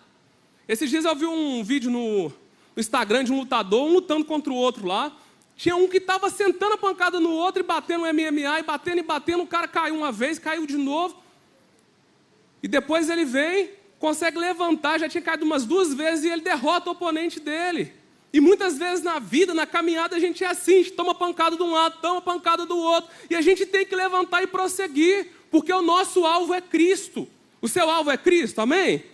Esses 0.71 0.89
dias 0.89 1.05
eu 1.05 1.17
vi 1.17 1.27
um 1.27 1.65
vídeo 1.65 1.91
no, 1.91 2.31
Instagram 2.77 3.25
de 3.25 3.33
um 3.33 3.41
lutador, 3.41 3.89
um 3.89 3.95
lutando 3.95 4.25
contra 4.25 4.53
o 4.53 4.55
outro 4.57 4.87
lá. 4.87 5.11
Tinha 5.57 5.75
um 5.75 5.89
que 5.89 5.97
estava 5.97 6.31
sentando 6.31 6.75
a 6.75 6.79
pancada 6.79 7.19
no 7.19 7.31
outro 7.33 7.61
e 7.61 7.67
batendo 7.67 8.05
no 8.05 8.15
MMA, 8.15 8.61
e 8.61 8.63
batendo 8.63 8.99
e 9.01 9.03
batendo. 9.03 9.43
O 9.43 9.49
cara 9.49 9.67
caiu 9.67 9.97
uma 9.97 10.13
vez, 10.13 10.39
caiu 10.39 10.65
de 10.67 10.77
novo. 10.77 11.21
E 12.63 12.69
depois 12.69 13.11
ele 13.11 13.25
vem, 13.25 13.71
consegue 13.99 14.39
levantar, 14.39 15.01
já 15.01 15.09
tinha 15.09 15.21
caído 15.21 15.45
umas 15.45 15.65
duas 15.65 15.93
vezes, 15.93 16.25
e 16.25 16.29
ele 16.29 16.41
derrota 16.41 16.91
o 16.91 16.93
oponente 16.93 17.41
dele. 17.41 17.93
E 18.33 18.41
muitas 18.41 18.79
vezes 18.79 19.03
na 19.03 19.19
vida, 19.19 19.53
na 19.53 19.67
caminhada, 19.67 20.15
a 20.15 20.21
gente 20.21 20.45
é 20.45 20.47
assim, 20.47 20.75
a 20.75 20.83
gente 20.85 20.93
toma 20.93 21.17
pancada 21.17 21.57
de 21.57 21.63
um 21.65 21.73
lado, 21.73 21.99
toma 22.01 22.23
pancada 22.23 22.65
do 22.65 22.79
outro, 22.79 23.11
e 23.29 23.35
a 23.35 23.41
gente 23.41 23.67
tem 23.67 23.85
que 23.85 23.97
levantar 23.97 24.41
e 24.45 24.47
prosseguir, 24.47 25.33
porque 25.51 25.73
o 25.73 25.83
nosso 25.83 26.25
alvo 26.25 26.55
é 26.55 26.61
Cristo. 26.61 27.27
O 27.61 27.67
seu 27.67 27.91
alvo 27.91 28.09
é 28.09 28.17
Cristo, 28.17 28.61
amém? 28.61 29.10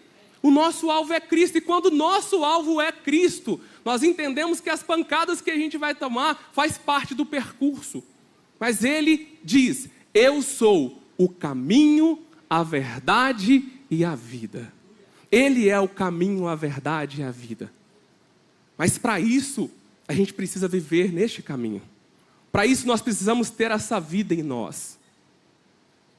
O 0.47 0.51
nosso 0.53 0.93
alvo 0.93 1.13
é 1.13 1.19
Cristo, 1.19 1.59
e 1.59 1.61
quando 1.61 1.87
o 1.87 1.91
nosso 1.91 2.45
alvo 2.45 2.81
é 2.81 2.93
Cristo, 2.93 3.61
nós 3.85 4.05
entendemos 4.05 4.61
que 4.61 4.71
as 4.71 4.81
pancadas 4.81 5.41
que 5.41 5.51
a 5.51 5.57
gente 5.57 5.77
vai 5.77 5.93
tomar 5.93 6.53
faz 6.53 6.79
parte 6.79 7.17
do 7.17 7.27
percurso. 7.27 8.01
Mas 8.57 8.85
ele 8.85 9.41
diz: 9.43 9.89
Eu 10.15 10.41
sou 10.41 11.03
o 11.19 11.29
caminho, 11.29 12.21
a 12.49 12.63
verdade 12.63 13.73
e 13.91 14.05
a 14.05 14.15
vida. 14.15 14.73
Ele 15.33 15.69
é 15.69 15.81
o 15.81 15.89
caminho, 15.89 16.47
a 16.47 16.55
verdade 16.55 17.23
e 17.23 17.25
a 17.25 17.33
vida. 17.33 17.73
Mas 18.79 18.97
para 18.97 19.19
isso, 19.19 19.69
a 20.07 20.13
gente 20.13 20.33
precisa 20.33 20.69
viver 20.69 21.13
neste 21.13 21.43
caminho. 21.43 21.83
Para 22.53 22.65
isso, 22.65 22.87
nós 22.87 23.03
precisamos 23.03 23.51
ter 23.51 23.73
essa 23.73 23.99
vida 23.99 24.33
em 24.33 24.45
nós. 24.45 24.97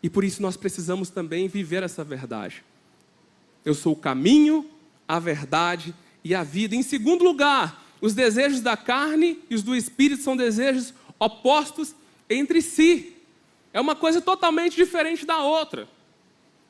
E 0.03 0.09
por 0.09 0.25
isso, 0.25 0.41
nós 0.41 0.57
precisamos 0.57 1.09
também 1.09 1.47
viver 1.47 1.81
essa 1.81 2.03
verdade. 2.03 2.61
Eu 3.67 3.73
sou 3.73 3.91
o 3.91 3.97
caminho, 3.97 4.65
a 5.05 5.19
verdade 5.19 5.93
e 6.23 6.33
a 6.33 6.41
vida. 6.41 6.73
Em 6.73 6.81
segundo 6.81 7.21
lugar, 7.21 7.83
os 7.99 8.13
desejos 8.13 8.61
da 8.61 8.77
carne 8.77 9.43
e 9.49 9.55
os 9.55 9.61
do 9.61 9.75
espírito 9.75 10.23
são 10.23 10.37
desejos 10.37 10.93
opostos 11.19 11.93
entre 12.29 12.61
si. 12.61 13.13
É 13.73 13.81
uma 13.81 13.93
coisa 13.93 14.21
totalmente 14.21 14.77
diferente 14.77 15.25
da 15.25 15.39
outra. 15.39 15.85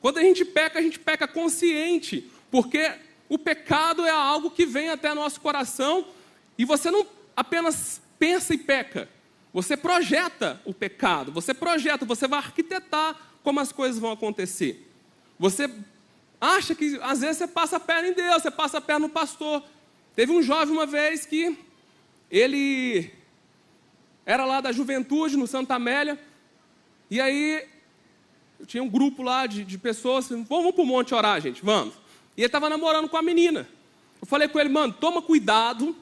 Quando 0.00 0.18
a 0.18 0.22
gente 0.22 0.44
peca, 0.44 0.80
a 0.80 0.82
gente 0.82 0.98
peca 0.98 1.28
consciente, 1.28 2.28
porque 2.50 2.90
o 3.28 3.38
pecado 3.38 4.04
é 4.04 4.10
algo 4.10 4.50
que 4.50 4.66
vem 4.66 4.88
até 4.88 5.14
nosso 5.14 5.40
coração 5.40 6.04
e 6.58 6.64
você 6.64 6.90
não 6.90 7.06
apenas 7.36 8.02
pensa 8.18 8.52
e 8.54 8.58
peca, 8.58 9.08
você 9.52 9.76
projeta 9.76 10.60
o 10.64 10.74
pecado, 10.74 11.30
você 11.30 11.54
projeta, 11.54 12.04
você 12.04 12.26
vai 12.26 12.40
arquitetar 12.40 13.16
como 13.44 13.60
as 13.60 13.70
coisas 13.70 14.00
vão 14.00 14.10
acontecer. 14.10 14.84
Você 15.38 15.70
acha 16.40 16.74
que 16.74 16.98
às 17.02 17.20
vezes 17.20 17.38
você 17.38 17.46
passa 17.46 17.76
a 17.76 17.80
perna 17.80 18.08
em 18.08 18.12
Deus, 18.12 18.42
você 18.42 18.50
passa 18.50 18.78
a 18.78 18.80
perna 18.80 19.06
no 19.06 19.12
pastor. 19.12 19.62
Teve 20.14 20.32
um 20.32 20.42
jovem 20.42 20.74
uma 20.74 20.86
vez 20.86 21.26
que 21.26 21.56
ele 22.30 23.10
era 24.24 24.44
lá 24.44 24.60
da 24.60 24.72
juventude, 24.72 25.36
no 25.36 25.46
Santa 25.46 25.74
Amélia, 25.76 26.18
e 27.10 27.20
aí 27.20 27.66
tinha 28.66 28.82
um 28.82 28.88
grupo 28.88 29.22
lá 29.22 29.46
de, 29.46 29.64
de 29.64 29.78
pessoas, 29.78 30.28
vamos, 30.28 30.46
vamos 30.48 30.72
para 30.72 30.82
o 30.82 30.86
monte 30.86 31.14
orar, 31.14 31.40
gente, 31.40 31.64
vamos. 31.64 31.94
E 32.36 32.42
ele 32.42 32.46
estava 32.46 32.68
namorando 32.68 33.08
com 33.08 33.16
a 33.16 33.22
menina. 33.22 33.66
Eu 34.20 34.26
falei 34.26 34.48
com 34.48 34.58
ele, 34.58 34.68
mano, 34.68 34.92
toma 34.92 35.22
cuidado, 35.22 35.96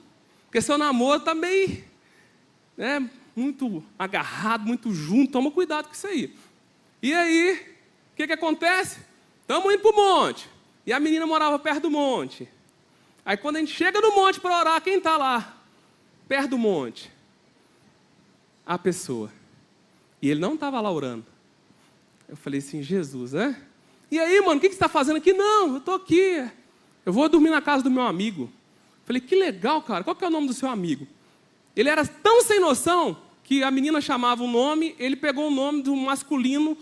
porque 0.47 0.61
seu 0.61 0.77
namoro 0.77 1.19
está 1.19 1.35
meio, 1.35 1.85
né, 2.77 3.09
muito 3.37 3.85
agarrado, 3.99 4.67
muito 4.67 4.93
junto, 4.93 5.33
toma 5.33 5.51
cuidado 5.51 5.87
com 5.87 5.95
isso 5.95 6.07
aí. 6.07 6.35
E 7.03 7.13
aí, 7.13 7.77
o 8.13 8.17
que, 8.17 8.27
que 8.27 8.33
acontece? 8.33 8.99
Estamos 9.47 9.73
indo 9.73 9.81
para 9.81 9.93
o 9.93 9.95
monte. 9.95 10.49
E 10.85 10.93
a 10.93 10.99
menina 10.99 11.25
morava 11.25 11.57
perto 11.57 11.83
do 11.83 11.91
monte. 11.91 12.49
Aí 13.25 13.37
quando 13.37 13.57
a 13.57 13.61
gente 13.61 13.73
chega 13.73 14.01
no 14.01 14.13
monte 14.13 14.41
para 14.41 14.59
orar, 14.59 14.83
quem 14.83 14.99
está 14.99 15.17
lá? 15.17 15.57
Perto 16.27 16.51
do 16.51 16.59
monte. 16.59 17.13
A 18.67 18.77
pessoa. 18.77 19.31
E 20.21 20.29
ele 20.29 20.41
não 20.41 20.55
estava 20.55 20.81
lá 20.81 20.91
orando. 20.91 21.25
Eu 22.29 22.37
falei 22.37 22.59
assim, 22.59 22.83
Jesus, 22.83 23.35
né? 23.35 23.57
E 24.11 24.19
aí, 24.19 24.41
mano, 24.41 24.57
o 24.57 24.61
que, 24.61 24.67
você 24.67 24.75
está 24.75 24.89
fazendo 24.89 25.19
aqui? 25.19 25.33
Não, 25.33 25.69
eu 25.69 25.77
estou 25.79 25.95
aqui. 25.95 26.45
Eu 27.05 27.13
vou 27.13 27.29
dormir 27.29 27.51
na 27.51 27.63
casa 27.63 27.85
do 27.85 27.91
meu 27.91 28.03
amigo. 28.03 28.51
Falei, 29.05 29.23
que 29.23 29.37
legal, 29.37 29.81
cara. 29.81 30.03
Qual 30.03 30.17
que 30.17 30.25
é 30.25 30.27
o 30.27 30.31
nome 30.31 30.49
do 30.49 30.55
seu 30.55 30.69
amigo? 30.69 31.07
Ele 31.77 31.89
era 31.89 32.05
tão 32.05 32.43
sem 32.43 32.59
noção 32.59 33.17
que 33.45 33.63
a 33.63 33.71
menina 33.71 34.01
chamava 34.01 34.43
o 34.43 34.49
nome, 34.49 34.97
ele 34.99 35.15
pegou 35.15 35.47
o 35.47 35.51
nome 35.53 35.83
do 35.83 35.95
masculino 35.95 36.77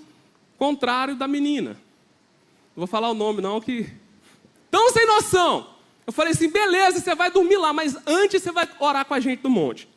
contrário 0.56 1.14
da 1.14 1.28
menina. 1.28 1.83
Não 2.76 2.82
vou 2.82 2.86
falar 2.86 3.10
o 3.10 3.14
nome, 3.14 3.40
não, 3.40 3.60
que. 3.60 3.90
Tão 4.70 4.90
sem 4.90 5.06
noção! 5.06 5.74
Eu 6.06 6.12
falei 6.12 6.32
assim, 6.32 6.48
beleza, 6.48 7.00
você 7.00 7.14
vai 7.14 7.30
dormir 7.30 7.56
lá, 7.56 7.72
mas 7.72 7.96
antes 8.06 8.42
você 8.42 8.52
vai 8.52 8.68
orar 8.78 9.04
com 9.06 9.14
a 9.14 9.20
gente 9.20 9.42
no 9.42 9.50
monte. 9.50 9.88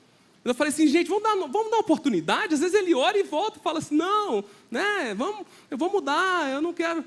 Eu 0.45 0.55
falei 0.55 0.71
assim, 0.71 0.87
gente, 0.87 1.09
vamos 1.09 1.23
dar, 1.23 1.35
vamos 1.35 1.69
dar 1.69 1.79
oportunidade. 1.79 2.53
Às 2.53 2.61
vezes 2.61 2.73
ele 2.73 2.95
ora 2.95 3.17
e 3.17 3.23
volta 3.23 3.59
e 3.59 3.61
fala 3.61 3.79
assim, 3.79 3.95
não, 3.95 4.43
né, 4.71 5.13
vamos, 5.13 5.45
eu 5.69 5.77
vou 5.77 5.91
mudar, 5.91 6.49
eu 6.49 6.61
não 6.61 6.71
quero. 6.71 7.03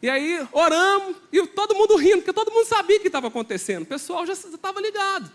E 0.00 0.08
aí 0.08 0.46
oramos, 0.52 1.16
e 1.30 1.46
todo 1.48 1.74
mundo 1.74 1.96
rindo, 1.96 2.18
porque 2.18 2.32
todo 2.32 2.50
mundo 2.50 2.66
sabia 2.66 2.96
o 2.96 3.00
que 3.00 3.08
estava 3.08 3.28
acontecendo. 3.28 3.82
O 3.82 3.86
pessoal 3.86 4.24
já 4.24 4.32
estava 4.32 4.80
ligado. 4.80 5.30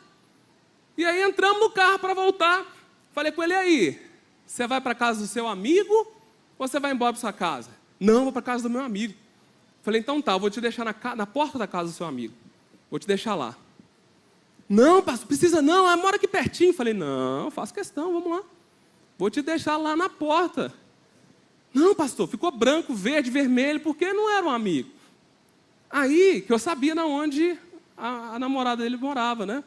E 0.98 1.06
aí 1.06 1.22
entramos 1.22 1.60
no 1.60 1.70
carro 1.70 2.00
para 2.00 2.14
voltar. 2.14 2.66
Falei 3.12 3.32
com 3.32 3.44
ele 3.44 3.54
aí, 3.54 4.02
você 4.46 4.66
vai 4.66 4.82
para 4.82 4.96
casa 4.96 5.20
do 5.22 5.28
seu 5.28 5.48
amigo 5.48 5.94
ou 6.58 6.68
você 6.68 6.80
vai 6.80 6.92
embora 6.92 7.14
para 7.14 7.20
sua 7.20 7.34
casa? 7.34 7.81
Não, 8.02 8.24
vou 8.24 8.34
para 8.34 8.42
casa 8.42 8.64
do 8.64 8.70
meu 8.70 8.82
amigo. 8.82 9.14
Falei, 9.84 10.02
então 10.02 10.20
tá, 10.20 10.36
vou 10.36 10.50
te 10.50 10.60
deixar 10.60 10.84
na, 10.84 11.16
na 11.16 11.28
porta 11.28 11.60
da 11.60 11.68
casa 11.68 11.92
do 11.92 11.96
seu 11.96 12.08
amigo. 12.08 12.34
Vou 12.90 13.00
te 13.00 13.06
deixar 13.06 13.36
lá. 13.36 13.56
Não, 14.68 15.04
pastor, 15.04 15.28
precisa 15.28 15.62
não, 15.62 15.86
ela 15.86 15.98
mora 15.98 16.16
aqui 16.16 16.28
pertinho. 16.28 16.74
Falei, 16.74 16.96
não, 16.96 17.52
faço 17.52 17.72
questão, 17.72 18.12
vamos 18.12 18.40
lá. 18.40 18.44
Vou 19.20 19.30
te 19.30 19.44
deixar 19.44 19.78
lá 19.78 19.96
na 19.96 20.10
porta. 20.10 20.74
Não, 21.72 21.94
pastor, 21.94 22.28
ficou 22.28 22.50
branco, 22.50 22.92
verde, 22.92 23.30
vermelho, 23.30 23.80
porque 23.80 24.12
não 24.12 24.32
era 24.36 24.48
um 24.48 24.50
amigo. 24.50 24.90
Aí 25.88 26.42
que 26.42 26.52
eu 26.52 26.58
sabia 26.58 26.96
na 26.96 27.06
onde 27.06 27.56
a, 27.96 28.36
a 28.36 28.40
namorada 28.40 28.82
dele 28.82 28.98
morava, 28.98 29.46
né? 29.46 29.64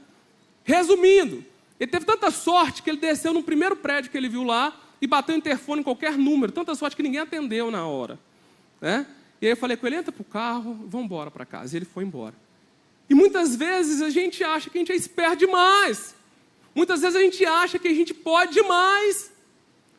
Resumindo, 0.64 1.44
ele 1.78 1.90
teve 1.90 2.04
tanta 2.04 2.32
sorte 2.32 2.82
que 2.82 2.90
ele 2.90 2.98
desceu 2.98 3.32
no 3.32 3.44
primeiro 3.44 3.76
prédio 3.76 4.10
que 4.10 4.16
ele 4.16 4.28
viu 4.28 4.42
lá 4.42 4.76
e 5.04 5.06
bateu 5.06 5.34
o 5.34 5.38
interfone 5.38 5.82
em 5.82 5.84
qualquer 5.84 6.16
número. 6.16 6.50
Tanta 6.50 6.74
sorte 6.74 6.96
que 6.96 7.02
ninguém 7.02 7.20
atendeu 7.20 7.70
na 7.70 7.86
hora. 7.86 8.18
Né? 8.80 9.06
E 9.38 9.44
aí 9.44 9.52
eu 9.52 9.56
falei 9.56 9.76
com 9.76 9.86
ele, 9.86 9.96
entra 9.96 10.10
para 10.10 10.22
o 10.22 10.24
carro, 10.24 10.72
vamos 10.88 11.04
embora 11.04 11.30
para 11.30 11.44
casa. 11.44 11.76
E 11.76 11.78
ele 11.78 11.84
foi 11.84 12.04
embora. 12.04 12.34
E 13.08 13.14
muitas 13.14 13.54
vezes 13.54 14.00
a 14.00 14.08
gente 14.08 14.42
acha 14.42 14.70
que 14.70 14.78
a 14.78 14.80
gente 14.80 14.92
é 14.92 14.96
esperto 14.96 15.40
demais. 15.40 16.14
Muitas 16.74 17.02
vezes 17.02 17.16
a 17.16 17.20
gente 17.20 17.44
acha 17.44 17.78
que 17.78 17.86
a 17.86 17.92
gente 17.92 18.14
pode 18.14 18.54
demais. 18.54 19.30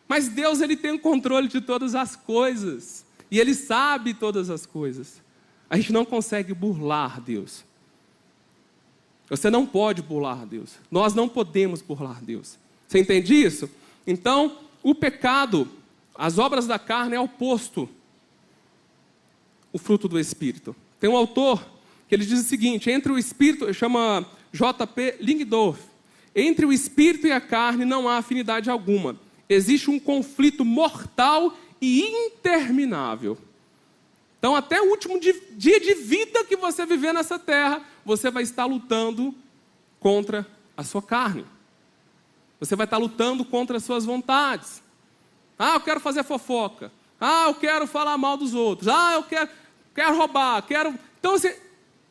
Mas 0.08 0.28
Deus 0.28 0.60
ele 0.60 0.76
tem 0.76 0.94
o 0.94 1.00
controle 1.00 1.48
de 1.48 1.62
todas 1.62 1.94
as 1.94 2.16
coisas 2.16 3.06
e 3.30 3.40
ele 3.40 3.54
sabe 3.54 4.16
todas 4.16 4.50
as 4.50 4.66
coisas. 4.66 5.22
A 5.70 5.78
gente 5.78 5.94
não 5.94 6.04
consegue 6.04 6.52
burlar 6.52 7.22
Deus. 7.22 7.64
Você 9.30 9.52
não 9.52 9.68
pode 9.68 10.02
burlar 10.02 10.48
Deus. 10.48 10.78
Nós 10.90 11.14
não 11.14 11.30
podemos 11.30 11.84
burlar 11.84 12.24
Deus. 12.24 12.58
Você 12.88 13.00
entende 13.00 13.36
isso? 13.36 13.70
Então, 14.08 14.65
o 14.90 14.96
pecado, 14.96 15.68
as 16.16 16.38
obras 16.38 16.68
da 16.68 16.80
carne 16.80 17.16
é 17.16 17.20
oposto 17.20 17.90
o 19.74 19.78
fruto 19.78 20.08
do 20.08 20.20
espírito. 20.20 20.76
Tem 21.00 21.10
um 21.10 21.18
autor 21.18 21.66
que 22.08 22.16
ele 22.16 22.26
diz 22.26 22.40
o 22.40 22.44
seguinte: 22.44 22.90
entre 22.90 23.12
o 23.12 23.18
espírito, 23.18 23.74
chama 23.74 24.26
J.P. 24.54 25.18
Lingdorf, 25.20 25.82
entre 26.34 26.66
o 26.66 26.72
espírito 26.72 27.28
e 27.28 27.32
a 27.32 27.42
carne 27.42 27.84
não 27.84 28.08
há 28.08 28.18
afinidade 28.18 28.70
alguma 28.70 29.20
existe 29.50 29.90
um 29.90 30.00
conflito 30.00 30.66
mortal 30.66 31.58
e 31.80 32.02
interminável. 32.28 33.38
Então, 34.38 34.56
até 34.56 34.82
o 34.82 34.90
último 34.90 35.20
dia 35.20 35.80
de 35.80 35.94
vida 35.96 36.44
que 36.46 36.56
você 36.56 36.86
viver 36.86 37.14
nessa 37.14 37.40
terra, 37.40 37.82
você 38.04 38.30
vai 38.30 38.44
estar 38.44 38.66
lutando 38.66 39.34
contra 40.00 40.48
a 40.78 40.84
sua 40.84 41.02
carne. 41.02 41.46
Você 42.60 42.76
vai 42.76 42.86
estar 42.86 42.98
lutando 42.98 43.44
contra 43.44 43.78
as 43.78 43.84
suas 43.84 44.06
vontades. 44.06 44.82
Ah, 45.58 45.76
eu 45.76 45.82
quero 45.82 46.00
fazer 46.00 46.24
fofoca. 46.24 46.92
Ah, 47.20 47.46
eu 47.48 47.56
quero 47.56 47.88
falar 47.88 48.18
mal 48.18 48.38
dos 48.38 48.54
outros. 48.54 48.88
Ah, 48.88 49.14
eu 49.14 49.24
quero, 49.24 49.50
quero 49.94 50.16
roubar. 50.18 50.62
Quero. 50.64 50.98
Então, 51.20 51.36
assim, 51.36 51.54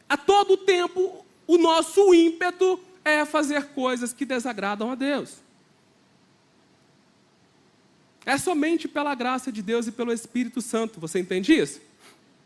a 0.09 0.17
todo 0.17 0.57
tempo, 0.57 1.25
o 1.47 1.59
nosso 1.59 2.15
ímpeto 2.15 2.81
é 3.05 3.25
fazer 3.25 3.67
coisas 3.69 4.13
que 4.13 4.25
desagradam 4.25 4.91
a 4.91 4.95
Deus. 4.95 5.43
É 8.27 8.39
somente 8.39 8.89
pela 8.89 9.15
graça 9.15 9.53
de 9.53 9.61
Deus 9.61 9.87
e 9.87 9.93
pelo 9.93 10.13
Espírito 10.13 10.63
Santo. 10.63 10.99
Você 11.01 11.19
entende 11.21 11.53
isso? 11.53 11.81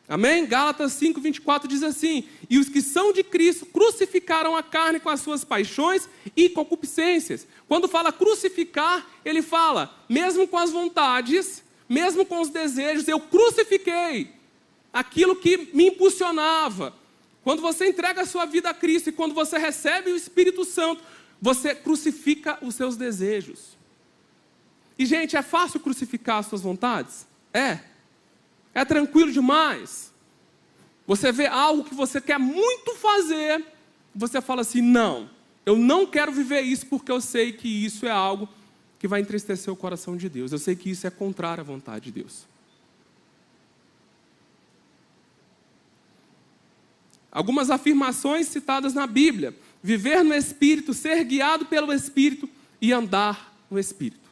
Amém? 0.08 0.46
Gálatas 0.46 0.92
5, 0.94 1.20
24 1.20 1.68
diz 1.68 1.82
assim: 1.82 2.24
E 2.48 2.58
os 2.58 2.68
que 2.68 2.80
são 2.80 3.12
de 3.12 3.22
Cristo 3.22 3.66
crucificaram 3.66 4.56
a 4.56 4.62
carne 4.62 4.98
com 4.98 5.10
as 5.10 5.20
suas 5.20 5.44
paixões 5.44 6.08
e 6.34 6.48
concupiscências. 6.48 7.46
Quando 7.68 7.86
fala 7.86 8.10
crucificar, 8.10 9.06
ele 9.22 9.42
fala, 9.42 9.94
mesmo 10.08 10.48
com 10.48 10.56
as 10.56 10.70
vontades, 10.70 11.62
mesmo 11.86 12.24
com 12.24 12.40
os 12.40 12.48
desejos, 12.48 13.06
eu 13.06 13.20
crucifiquei 13.20 14.30
aquilo 14.90 15.36
que 15.36 15.68
me 15.74 15.88
impulsionava. 15.88 16.94
Quando 17.44 17.60
você 17.60 17.88
entrega 17.88 18.22
a 18.22 18.26
sua 18.26 18.46
vida 18.46 18.70
a 18.70 18.74
Cristo 18.74 19.10
e 19.10 19.12
quando 19.12 19.34
você 19.34 19.58
recebe 19.58 20.10
o 20.10 20.16
Espírito 20.16 20.64
Santo, 20.64 21.02
você 21.40 21.74
crucifica 21.74 22.58
os 22.62 22.74
seus 22.74 22.96
desejos. 22.96 23.76
E, 24.98 25.04
gente, 25.04 25.36
é 25.36 25.42
fácil 25.42 25.80
crucificar 25.80 26.38
as 26.38 26.46
suas 26.46 26.62
vontades? 26.62 27.26
É. 27.52 27.78
É 28.74 28.84
tranquilo 28.84 29.32
demais. 29.32 30.12
Você 31.06 31.32
vê 31.32 31.46
algo 31.46 31.84
que 31.84 31.94
você 31.94 32.20
quer 32.20 32.38
muito 32.38 32.94
fazer, 32.96 33.64
você 34.14 34.40
fala 34.40 34.60
assim: 34.60 34.82
não, 34.82 35.30
eu 35.64 35.76
não 35.76 36.06
quero 36.06 36.32
viver 36.32 36.60
isso 36.60 36.86
porque 36.86 37.10
eu 37.10 37.20
sei 37.20 37.52
que 37.52 37.68
isso 37.68 38.06
é 38.06 38.10
algo 38.10 38.48
que 38.98 39.08
vai 39.08 39.20
entristecer 39.20 39.72
o 39.72 39.76
coração 39.76 40.16
de 40.16 40.28
Deus. 40.28 40.52
Eu 40.52 40.58
sei 40.58 40.74
que 40.76 40.90
isso 40.90 41.06
é 41.06 41.10
contrário 41.10 41.62
à 41.62 41.64
vontade 41.64 42.06
de 42.06 42.12
Deus. 42.12 42.46
Algumas 47.30 47.70
afirmações 47.70 48.48
citadas 48.48 48.94
na 48.94 49.06
Bíblia: 49.06 49.54
viver 49.82 50.22
no 50.22 50.34
Espírito, 50.34 50.92
ser 50.92 51.24
guiado 51.24 51.66
pelo 51.66 51.92
Espírito 51.92 52.48
e 52.80 52.92
andar 52.92 53.54
no 53.70 53.78
Espírito. 53.78 54.27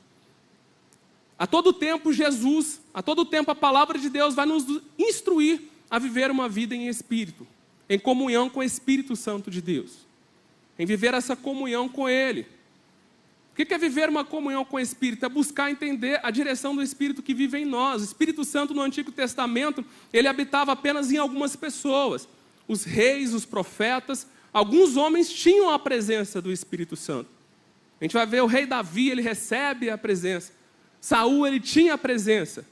A 1.38 1.46
todo 1.46 1.72
tempo, 1.72 2.12
Jesus, 2.12 2.80
a 2.94 3.02
todo 3.02 3.24
tempo, 3.24 3.50
a 3.50 3.54
palavra 3.54 3.98
de 3.98 4.08
Deus 4.08 4.34
vai 4.34 4.46
nos 4.46 4.64
instruir 4.98 5.60
a 5.90 5.98
viver 5.98 6.30
uma 6.30 6.48
vida 6.48 6.74
em 6.74 6.88
espírito, 6.88 7.46
em 7.88 7.98
comunhão 7.98 8.48
com 8.48 8.60
o 8.60 8.64
Espírito 8.64 9.14
Santo 9.14 9.50
de 9.50 9.60
Deus, 9.60 10.06
em 10.78 10.86
viver 10.86 11.14
essa 11.14 11.36
comunhão 11.36 11.88
com 11.88 12.08
Ele. 12.08 12.46
O 13.52 13.64
que 13.64 13.72
é 13.72 13.78
viver 13.78 14.08
uma 14.08 14.24
comunhão 14.24 14.64
com 14.64 14.76
o 14.76 14.80
Espírito? 14.80 15.24
É 15.24 15.28
buscar 15.28 15.70
entender 15.70 16.20
a 16.22 16.30
direção 16.30 16.74
do 16.74 16.82
Espírito 16.82 17.22
que 17.22 17.32
vive 17.32 17.58
em 17.58 17.64
nós. 17.64 18.02
O 18.02 18.04
Espírito 18.04 18.44
Santo 18.44 18.74
no 18.74 18.82
Antigo 18.82 19.10
Testamento, 19.10 19.82
ele 20.12 20.28
habitava 20.28 20.72
apenas 20.72 21.10
em 21.10 21.16
algumas 21.16 21.56
pessoas. 21.56 22.28
Os 22.68 22.84
reis, 22.84 23.32
os 23.32 23.46
profetas, 23.46 24.26
alguns 24.52 24.96
homens 24.96 25.32
tinham 25.32 25.70
a 25.70 25.78
presença 25.78 26.42
do 26.42 26.52
Espírito 26.52 26.96
Santo. 26.96 27.30
A 27.98 28.04
gente 28.04 28.12
vai 28.12 28.26
ver 28.26 28.42
o 28.42 28.46
rei 28.46 28.66
Davi, 28.66 29.08
ele 29.08 29.22
recebe 29.22 29.88
a 29.88 29.96
presença. 29.96 30.52
Saul 31.06 31.46
ele 31.46 31.60
tinha 31.60 31.94
a 31.94 31.98
presença. 31.98 32.64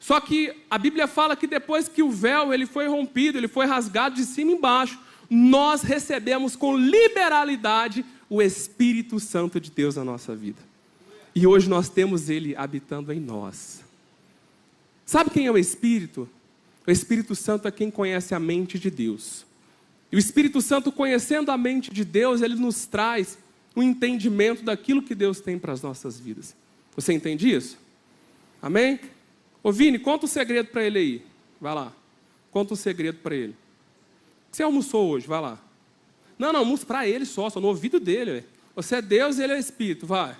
Só 0.00 0.20
que 0.20 0.52
a 0.68 0.76
Bíblia 0.76 1.06
fala 1.06 1.36
que 1.36 1.46
depois 1.46 1.88
que 1.88 2.02
o 2.02 2.10
véu 2.10 2.52
ele 2.52 2.66
foi 2.66 2.88
rompido, 2.88 3.38
ele 3.38 3.46
foi 3.46 3.64
rasgado 3.64 4.16
de 4.16 4.24
cima 4.24 4.50
embaixo, 4.50 4.98
nós 5.30 5.82
recebemos 5.82 6.56
com 6.56 6.76
liberalidade 6.76 8.04
o 8.28 8.42
Espírito 8.42 9.20
Santo 9.20 9.60
de 9.60 9.70
Deus 9.70 9.94
na 9.94 10.04
nossa 10.04 10.34
vida. 10.34 10.58
E 11.32 11.46
hoje 11.46 11.68
nós 11.68 11.88
temos 11.88 12.28
ele 12.28 12.56
habitando 12.56 13.12
em 13.12 13.20
nós. 13.20 13.84
Sabe 15.06 15.30
quem 15.30 15.46
é 15.46 15.52
o 15.52 15.56
Espírito? 15.56 16.28
O 16.84 16.90
Espírito 16.90 17.36
Santo 17.36 17.68
é 17.68 17.70
quem 17.70 17.88
conhece 17.88 18.34
a 18.34 18.40
mente 18.40 18.80
de 18.80 18.90
Deus. 18.90 19.46
E 20.10 20.16
o 20.16 20.18
Espírito 20.18 20.60
Santo, 20.60 20.90
conhecendo 20.90 21.52
a 21.52 21.56
mente 21.56 21.92
de 21.92 22.04
Deus, 22.04 22.42
ele 22.42 22.56
nos 22.56 22.84
traz 22.84 23.38
um 23.76 23.82
entendimento 23.82 24.64
daquilo 24.64 25.02
que 25.02 25.14
Deus 25.14 25.38
tem 25.38 25.56
para 25.56 25.72
as 25.72 25.82
nossas 25.82 26.18
vidas. 26.18 26.56
Você 26.98 27.12
entende 27.12 27.48
isso? 27.48 27.78
Amém? 28.60 28.98
Ô 29.62 29.70
Vini, 29.70 30.00
conta 30.00 30.24
um 30.24 30.28
segredo 30.28 30.68
para 30.70 30.82
ele 30.82 30.98
aí. 30.98 31.22
Vai 31.60 31.72
lá. 31.72 31.92
Conta 32.50 32.74
um 32.74 32.76
segredo 32.76 33.20
para 33.20 33.36
ele. 33.36 33.54
Você 34.50 34.64
almoçou 34.64 35.08
hoje? 35.08 35.24
Vai 35.24 35.40
lá. 35.40 35.60
Não, 36.36 36.52
não, 36.52 36.58
almoço 36.58 36.84
para 36.84 37.06
ele 37.06 37.24
só, 37.24 37.48
só 37.48 37.60
no 37.60 37.68
ouvido 37.68 38.00
dele. 38.00 38.32
Véio. 38.32 38.44
Você 38.74 38.96
é 38.96 39.02
Deus 39.02 39.38
e 39.38 39.44
ele 39.44 39.52
é 39.52 39.60
Espírito. 39.60 40.08
Vai. 40.08 40.36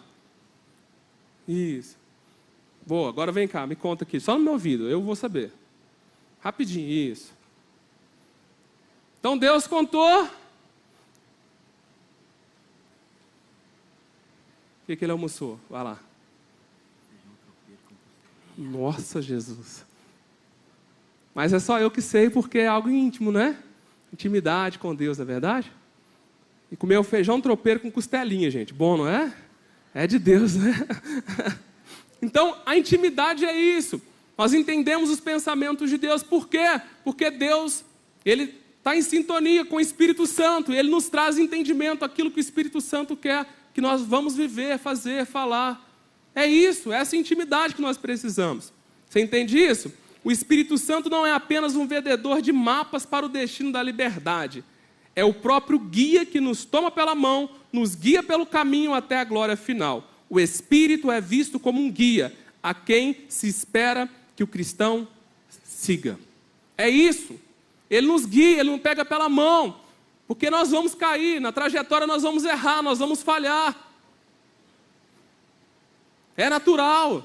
Isso. 1.46 1.96
Boa, 2.84 3.08
agora 3.08 3.30
vem 3.30 3.46
cá, 3.46 3.64
me 3.64 3.76
conta 3.76 4.02
aqui. 4.02 4.18
Só 4.18 4.36
no 4.36 4.42
meu 4.42 4.54
ouvido, 4.54 4.90
eu 4.90 5.00
vou 5.00 5.14
saber. 5.14 5.52
Rapidinho, 6.40 6.88
isso. 6.88 7.32
Então 9.20 9.38
Deus 9.38 9.68
contou. 9.68 10.24
O 10.24 10.30
que, 14.86 14.96
que 14.96 15.04
ele 15.04 15.12
almoçou? 15.12 15.60
Vai 15.70 15.84
lá. 15.84 16.07
Nossa, 18.58 19.22
Jesus. 19.22 19.86
Mas 21.32 21.52
é 21.52 21.60
só 21.60 21.78
eu 21.78 21.92
que 21.92 22.02
sei 22.02 22.28
porque 22.28 22.58
é 22.58 22.66
algo 22.66 22.90
íntimo, 22.90 23.30
né? 23.30 23.56
Intimidade 24.12 24.80
com 24.80 24.92
Deus, 24.92 25.18
não 25.18 25.22
é 25.22 25.26
verdade? 25.26 25.72
E 26.72 26.76
comer 26.76 26.98
o 26.98 27.04
feijão 27.04 27.40
tropeiro 27.40 27.78
com 27.78 27.90
costelinha, 27.90 28.50
gente. 28.50 28.74
Bom, 28.74 28.96
não 28.96 29.08
é? 29.08 29.32
É 29.94 30.06
de 30.08 30.18
Deus, 30.18 30.56
né? 30.56 30.74
então, 32.20 32.56
a 32.66 32.76
intimidade 32.76 33.44
é 33.44 33.56
isso. 33.56 34.02
Nós 34.36 34.52
entendemos 34.52 35.08
os 35.08 35.20
pensamentos 35.20 35.88
de 35.88 35.96
Deus. 35.96 36.24
Por 36.24 36.48
quê? 36.48 36.80
Porque 37.04 37.30
Deus, 37.30 37.84
Ele 38.24 38.54
está 38.78 38.96
em 38.96 39.02
sintonia 39.02 39.64
com 39.64 39.76
o 39.76 39.80
Espírito 39.80 40.26
Santo. 40.26 40.72
Ele 40.72 40.90
nos 40.90 41.08
traz 41.08 41.38
entendimento 41.38 42.04
aquilo 42.04 42.30
que 42.30 42.38
o 42.38 42.40
Espírito 42.40 42.80
Santo 42.80 43.16
quer 43.16 43.46
que 43.72 43.80
nós 43.80 44.02
vamos 44.02 44.34
viver, 44.34 44.78
fazer, 44.78 45.24
falar. 45.24 45.87
É 46.38 46.46
isso, 46.46 46.92
é 46.92 46.98
essa 46.98 47.16
intimidade 47.16 47.74
que 47.74 47.82
nós 47.82 47.98
precisamos. 47.98 48.72
Você 49.10 49.20
entende 49.20 49.58
isso? 49.58 49.92
O 50.22 50.30
Espírito 50.30 50.78
Santo 50.78 51.10
não 51.10 51.26
é 51.26 51.32
apenas 51.32 51.74
um 51.74 51.84
vendedor 51.84 52.40
de 52.40 52.52
mapas 52.52 53.04
para 53.04 53.26
o 53.26 53.28
destino 53.28 53.72
da 53.72 53.82
liberdade. 53.82 54.62
É 55.16 55.24
o 55.24 55.34
próprio 55.34 55.80
guia 55.80 56.24
que 56.24 56.40
nos 56.40 56.64
toma 56.64 56.92
pela 56.92 57.12
mão, 57.12 57.50
nos 57.72 57.96
guia 57.96 58.22
pelo 58.22 58.46
caminho 58.46 58.94
até 58.94 59.18
a 59.18 59.24
glória 59.24 59.56
final. 59.56 60.08
O 60.30 60.38
Espírito 60.38 61.10
é 61.10 61.20
visto 61.20 61.58
como 61.58 61.80
um 61.80 61.90
guia 61.90 62.32
a 62.62 62.72
quem 62.72 63.24
se 63.28 63.48
espera 63.48 64.08
que 64.36 64.44
o 64.44 64.46
cristão 64.46 65.08
siga. 65.64 66.20
É 66.76 66.88
isso. 66.88 67.34
Ele 67.90 68.06
nos 68.06 68.24
guia, 68.24 68.60
ele 68.60 68.70
nos 68.70 68.80
pega 68.80 69.04
pela 69.04 69.28
mão, 69.28 69.80
porque 70.28 70.48
nós 70.50 70.70
vamos 70.70 70.94
cair, 70.94 71.40
na 71.40 71.50
trajetória 71.50 72.06
nós 72.06 72.22
vamos 72.22 72.44
errar, 72.44 72.80
nós 72.80 73.00
vamos 73.00 73.24
falhar. 73.24 73.87
É 76.38 76.48
natural. 76.48 77.24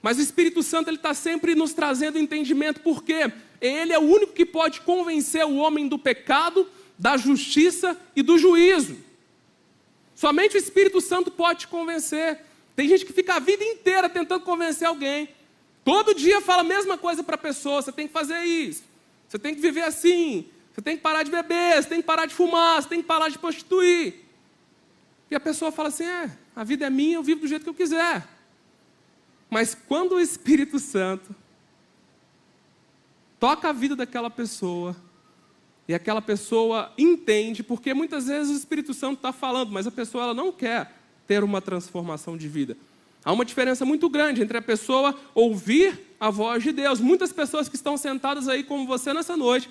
Mas 0.00 0.16
o 0.16 0.22
Espírito 0.22 0.62
Santo 0.62 0.88
ele 0.88 0.96
está 0.96 1.12
sempre 1.12 1.54
nos 1.54 1.74
trazendo 1.74 2.18
entendimento, 2.18 2.80
porque 2.80 3.30
ele 3.60 3.92
é 3.92 3.98
o 3.98 4.02
único 4.02 4.32
que 4.32 4.46
pode 4.46 4.80
convencer 4.80 5.44
o 5.44 5.56
homem 5.56 5.88
do 5.88 5.98
pecado, 5.98 6.66
da 6.96 7.16
justiça 7.16 8.00
e 8.14 8.22
do 8.22 8.38
juízo. 8.38 8.96
Somente 10.14 10.56
o 10.56 10.58
Espírito 10.58 11.00
Santo 11.00 11.30
pode 11.30 11.60
te 11.60 11.68
convencer. 11.68 12.40
Tem 12.76 12.88
gente 12.88 13.04
que 13.04 13.12
fica 13.12 13.34
a 13.34 13.38
vida 13.40 13.64
inteira 13.64 14.08
tentando 14.08 14.44
convencer 14.44 14.86
alguém. 14.86 15.28
Todo 15.84 16.14
dia 16.14 16.40
fala 16.40 16.60
a 16.60 16.64
mesma 16.64 16.96
coisa 16.96 17.24
para 17.24 17.34
a 17.34 17.38
pessoa: 17.38 17.82
você 17.82 17.90
tem 17.90 18.06
que 18.06 18.12
fazer 18.12 18.40
isso, 18.42 18.84
você 19.28 19.38
tem 19.38 19.54
que 19.54 19.60
viver 19.60 19.82
assim, 19.82 20.46
você 20.72 20.80
tem 20.80 20.96
que 20.96 21.02
parar 21.02 21.24
de 21.24 21.30
beber, 21.30 21.82
você 21.82 21.88
tem 21.88 22.00
que 22.00 22.06
parar 22.06 22.26
de 22.26 22.34
fumar, 22.34 22.80
você 22.80 22.88
tem 22.88 23.02
que 23.02 23.08
parar 23.08 23.28
de 23.28 23.38
prostituir. 23.38 24.29
E 25.30 25.34
a 25.34 25.40
pessoa 25.40 25.70
fala 25.70 25.88
assim: 25.88 26.04
é, 26.04 26.30
a 26.54 26.64
vida 26.64 26.86
é 26.86 26.90
minha, 26.90 27.16
eu 27.16 27.22
vivo 27.22 27.42
do 27.42 27.46
jeito 27.46 27.62
que 27.62 27.70
eu 27.70 27.74
quiser. 27.74 28.26
Mas 29.48 29.74
quando 29.74 30.12
o 30.12 30.20
Espírito 30.20 30.78
Santo 30.78 31.34
toca 33.38 33.68
a 33.68 33.72
vida 33.72 33.96
daquela 33.96 34.30
pessoa, 34.30 34.96
e 35.88 35.94
aquela 35.94 36.22
pessoa 36.22 36.92
entende, 36.96 37.62
porque 37.62 37.92
muitas 37.92 38.26
vezes 38.26 38.52
o 38.54 38.58
Espírito 38.58 38.94
Santo 38.94 39.16
está 39.16 39.32
falando, 39.32 39.72
mas 39.72 39.86
a 39.86 39.90
pessoa 39.90 40.24
ela 40.24 40.34
não 40.34 40.52
quer 40.52 40.94
ter 41.26 41.42
uma 41.42 41.60
transformação 41.60 42.36
de 42.36 42.46
vida. 42.48 42.76
Há 43.24 43.32
uma 43.32 43.44
diferença 43.44 43.84
muito 43.84 44.08
grande 44.08 44.42
entre 44.42 44.56
a 44.56 44.62
pessoa 44.62 45.18
ouvir 45.34 46.14
a 46.18 46.30
voz 46.30 46.62
de 46.62 46.72
Deus. 46.72 47.00
Muitas 47.00 47.32
pessoas 47.32 47.68
que 47.68 47.76
estão 47.76 47.96
sentadas 47.96 48.48
aí 48.48 48.62
como 48.62 48.86
você 48.86 49.12
nessa 49.12 49.36
noite 49.36 49.68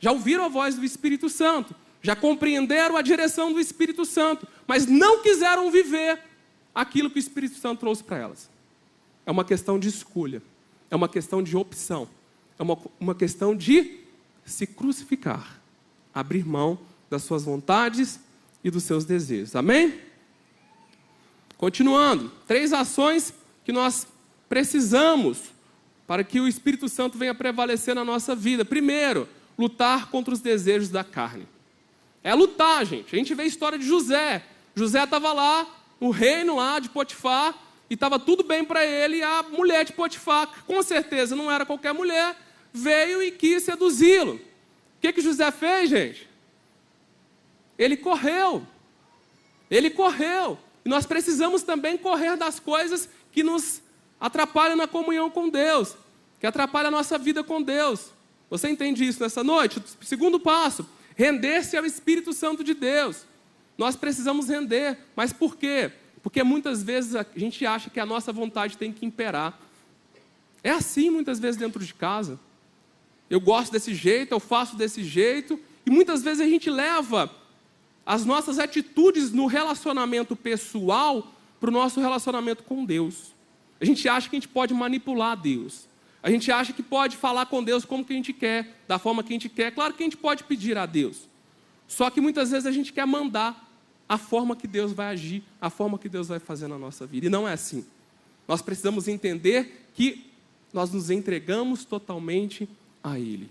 já 0.00 0.10
ouviram 0.10 0.44
a 0.44 0.48
voz 0.48 0.76
do 0.76 0.84
Espírito 0.84 1.28
Santo, 1.28 1.74
já 2.02 2.14
compreenderam 2.14 2.96
a 2.96 3.02
direção 3.02 3.52
do 3.52 3.60
Espírito 3.60 4.04
Santo, 4.04 4.46
mas 4.66 4.86
não 4.86 5.22
quiseram 5.22 5.70
viver 5.70 6.18
aquilo 6.74 7.10
que 7.10 7.18
o 7.18 7.20
Espírito 7.20 7.56
Santo 7.56 7.80
trouxe 7.80 8.04
para 8.04 8.18
elas. 8.18 8.48
É 9.26 9.30
uma 9.30 9.44
questão 9.44 9.78
de 9.78 9.88
escolha, 9.88 10.42
é 10.90 10.96
uma 10.96 11.08
questão 11.08 11.42
de 11.42 11.56
opção, 11.56 12.08
é 12.58 12.62
uma, 12.62 12.78
uma 13.00 13.14
questão 13.14 13.54
de 13.54 13.98
se 14.44 14.66
crucificar, 14.66 15.60
abrir 16.14 16.46
mão 16.46 16.78
das 17.10 17.22
suas 17.22 17.44
vontades 17.44 18.20
e 18.62 18.70
dos 18.70 18.84
seus 18.84 19.04
desejos. 19.04 19.54
Amém? 19.54 20.00
Continuando, 21.56 22.30
três 22.46 22.72
ações 22.72 23.34
que 23.64 23.72
nós 23.72 24.06
precisamos 24.48 25.50
para 26.06 26.24
que 26.24 26.40
o 26.40 26.48
Espírito 26.48 26.88
Santo 26.88 27.18
venha 27.18 27.34
prevalecer 27.34 27.94
na 27.94 28.04
nossa 28.04 28.34
vida. 28.34 28.64
Primeiro, 28.64 29.28
lutar 29.58 30.10
contra 30.10 30.32
os 30.32 30.40
desejos 30.40 30.88
da 30.88 31.04
carne. 31.04 31.46
É 32.22 32.34
lutar, 32.34 32.84
gente. 32.84 33.14
A 33.14 33.18
gente 33.18 33.34
vê 33.34 33.42
a 33.42 33.46
história 33.46 33.78
de 33.78 33.86
José. 33.86 34.44
José 34.74 35.02
estava 35.02 35.32
lá, 35.32 35.66
no 36.00 36.10
reino 36.10 36.56
lá 36.56 36.78
de 36.78 36.88
Potifar, 36.88 37.54
e 37.90 37.94
estava 37.94 38.18
tudo 38.18 38.44
bem 38.44 38.64
para 38.64 38.84
ele, 38.84 39.16
e 39.16 39.22
a 39.22 39.42
mulher 39.42 39.84
de 39.84 39.92
Potifar, 39.92 40.46
que 40.46 40.62
com 40.62 40.82
certeza 40.82 41.34
não 41.34 41.50
era 41.50 41.64
qualquer 41.64 41.94
mulher, 41.94 42.36
veio 42.72 43.22
e 43.22 43.30
quis 43.30 43.62
seduzi-lo. 43.62 44.34
O 44.34 45.00
que, 45.00 45.12
que 45.12 45.20
José 45.20 45.50
fez, 45.50 45.90
gente? 45.90 46.28
Ele 47.78 47.96
correu. 47.96 48.66
Ele 49.70 49.90
correu. 49.90 50.58
E 50.84 50.88
nós 50.88 51.06
precisamos 51.06 51.62
também 51.62 51.96
correr 51.96 52.36
das 52.36 52.58
coisas 52.58 53.08
que 53.30 53.42
nos 53.42 53.80
atrapalham 54.20 54.76
na 54.76 54.88
comunhão 54.88 55.30
com 55.30 55.48
Deus, 55.48 55.96
que 56.40 56.46
atrapalham 56.46 56.88
a 56.88 56.90
nossa 56.90 57.16
vida 57.16 57.44
com 57.44 57.62
Deus. 57.62 58.10
Você 58.50 58.68
entende 58.68 59.06
isso 59.06 59.22
nessa 59.22 59.44
noite? 59.44 59.82
Segundo 60.00 60.40
passo, 60.40 60.86
render-se 61.18 61.76
ao 61.76 61.84
Espírito 61.84 62.32
Santo 62.32 62.62
de 62.62 62.72
Deus. 62.72 63.26
Nós 63.76 63.96
precisamos 63.96 64.48
render, 64.48 64.96
mas 65.16 65.32
por 65.32 65.56
quê? 65.56 65.90
Porque 66.22 66.44
muitas 66.44 66.80
vezes 66.80 67.16
a 67.16 67.26
gente 67.34 67.66
acha 67.66 67.90
que 67.90 67.98
a 67.98 68.06
nossa 68.06 68.32
vontade 68.32 68.78
tem 68.78 68.92
que 68.92 69.04
imperar. 69.04 69.58
É 70.62 70.70
assim 70.70 71.10
muitas 71.10 71.40
vezes 71.40 71.58
dentro 71.58 71.84
de 71.84 71.92
casa. 71.92 72.38
Eu 73.28 73.40
gosto 73.40 73.72
desse 73.72 73.92
jeito, 73.94 74.32
eu 74.32 74.38
faço 74.38 74.76
desse 74.76 75.02
jeito, 75.02 75.58
e 75.84 75.90
muitas 75.90 76.22
vezes 76.22 76.40
a 76.40 76.48
gente 76.48 76.70
leva 76.70 77.28
as 78.06 78.24
nossas 78.24 78.60
atitudes 78.60 79.32
no 79.32 79.46
relacionamento 79.46 80.36
pessoal 80.36 81.34
para 81.58 81.68
o 81.68 81.72
nosso 81.72 82.00
relacionamento 82.00 82.62
com 82.62 82.84
Deus. 82.84 83.32
A 83.80 83.84
gente 83.84 84.08
acha 84.08 84.30
que 84.30 84.36
a 84.36 84.38
gente 84.38 84.48
pode 84.48 84.72
manipular 84.72 85.36
Deus. 85.36 85.87
A 86.22 86.30
gente 86.30 86.50
acha 86.50 86.72
que 86.72 86.82
pode 86.82 87.16
falar 87.16 87.46
com 87.46 87.62
Deus 87.62 87.84
como 87.84 88.04
que 88.04 88.12
a 88.12 88.16
gente 88.16 88.32
quer, 88.32 88.76
da 88.86 88.98
forma 88.98 89.22
que 89.22 89.28
a 89.28 89.34
gente 89.34 89.48
quer. 89.48 89.72
Claro 89.72 89.94
que 89.94 90.02
a 90.02 90.06
gente 90.06 90.16
pode 90.16 90.44
pedir 90.44 90.76
a 90.76 90.84
Deus. 90.84 91.28
Só 91.86 92.10
que 92.10 92.20
muitas 92.20 92.50
vezes 92.50 92.66
a 92.66 92.72
gente 92.72 92.92
quer 92.92 93.06
mandar 93.06 93.66
a 94.08 94.18
forma 94.18 94.56
que 94.56 94.66
Deus 94.66 94.92
vai 94.92 95.08
agir, 95.08 95.42
a 95.60 95.70
forma 95.70 95.98
que 95.98 96.08
Deus 96.08 96.28
vai 96.28 96.38
fazer 96.38 96.66
na 96.66 96.78
nossa 96.78 97.06
vida. 97.06 97.26
E 97.26 97.30
não 97.30 97.46
é 97.46 97.52
assim. 97.52 97.84
Nós 98.46 98.62
precisamos 98.62 99.06
entender 99.06 99.88
que 99.94 100.26
nós 100.72 100.92
nos 100.92 101.10
entregamos 101.10 101.84
totalmente 101.84 102.68
a 103.02 103.18
Ele. 103.18 103.50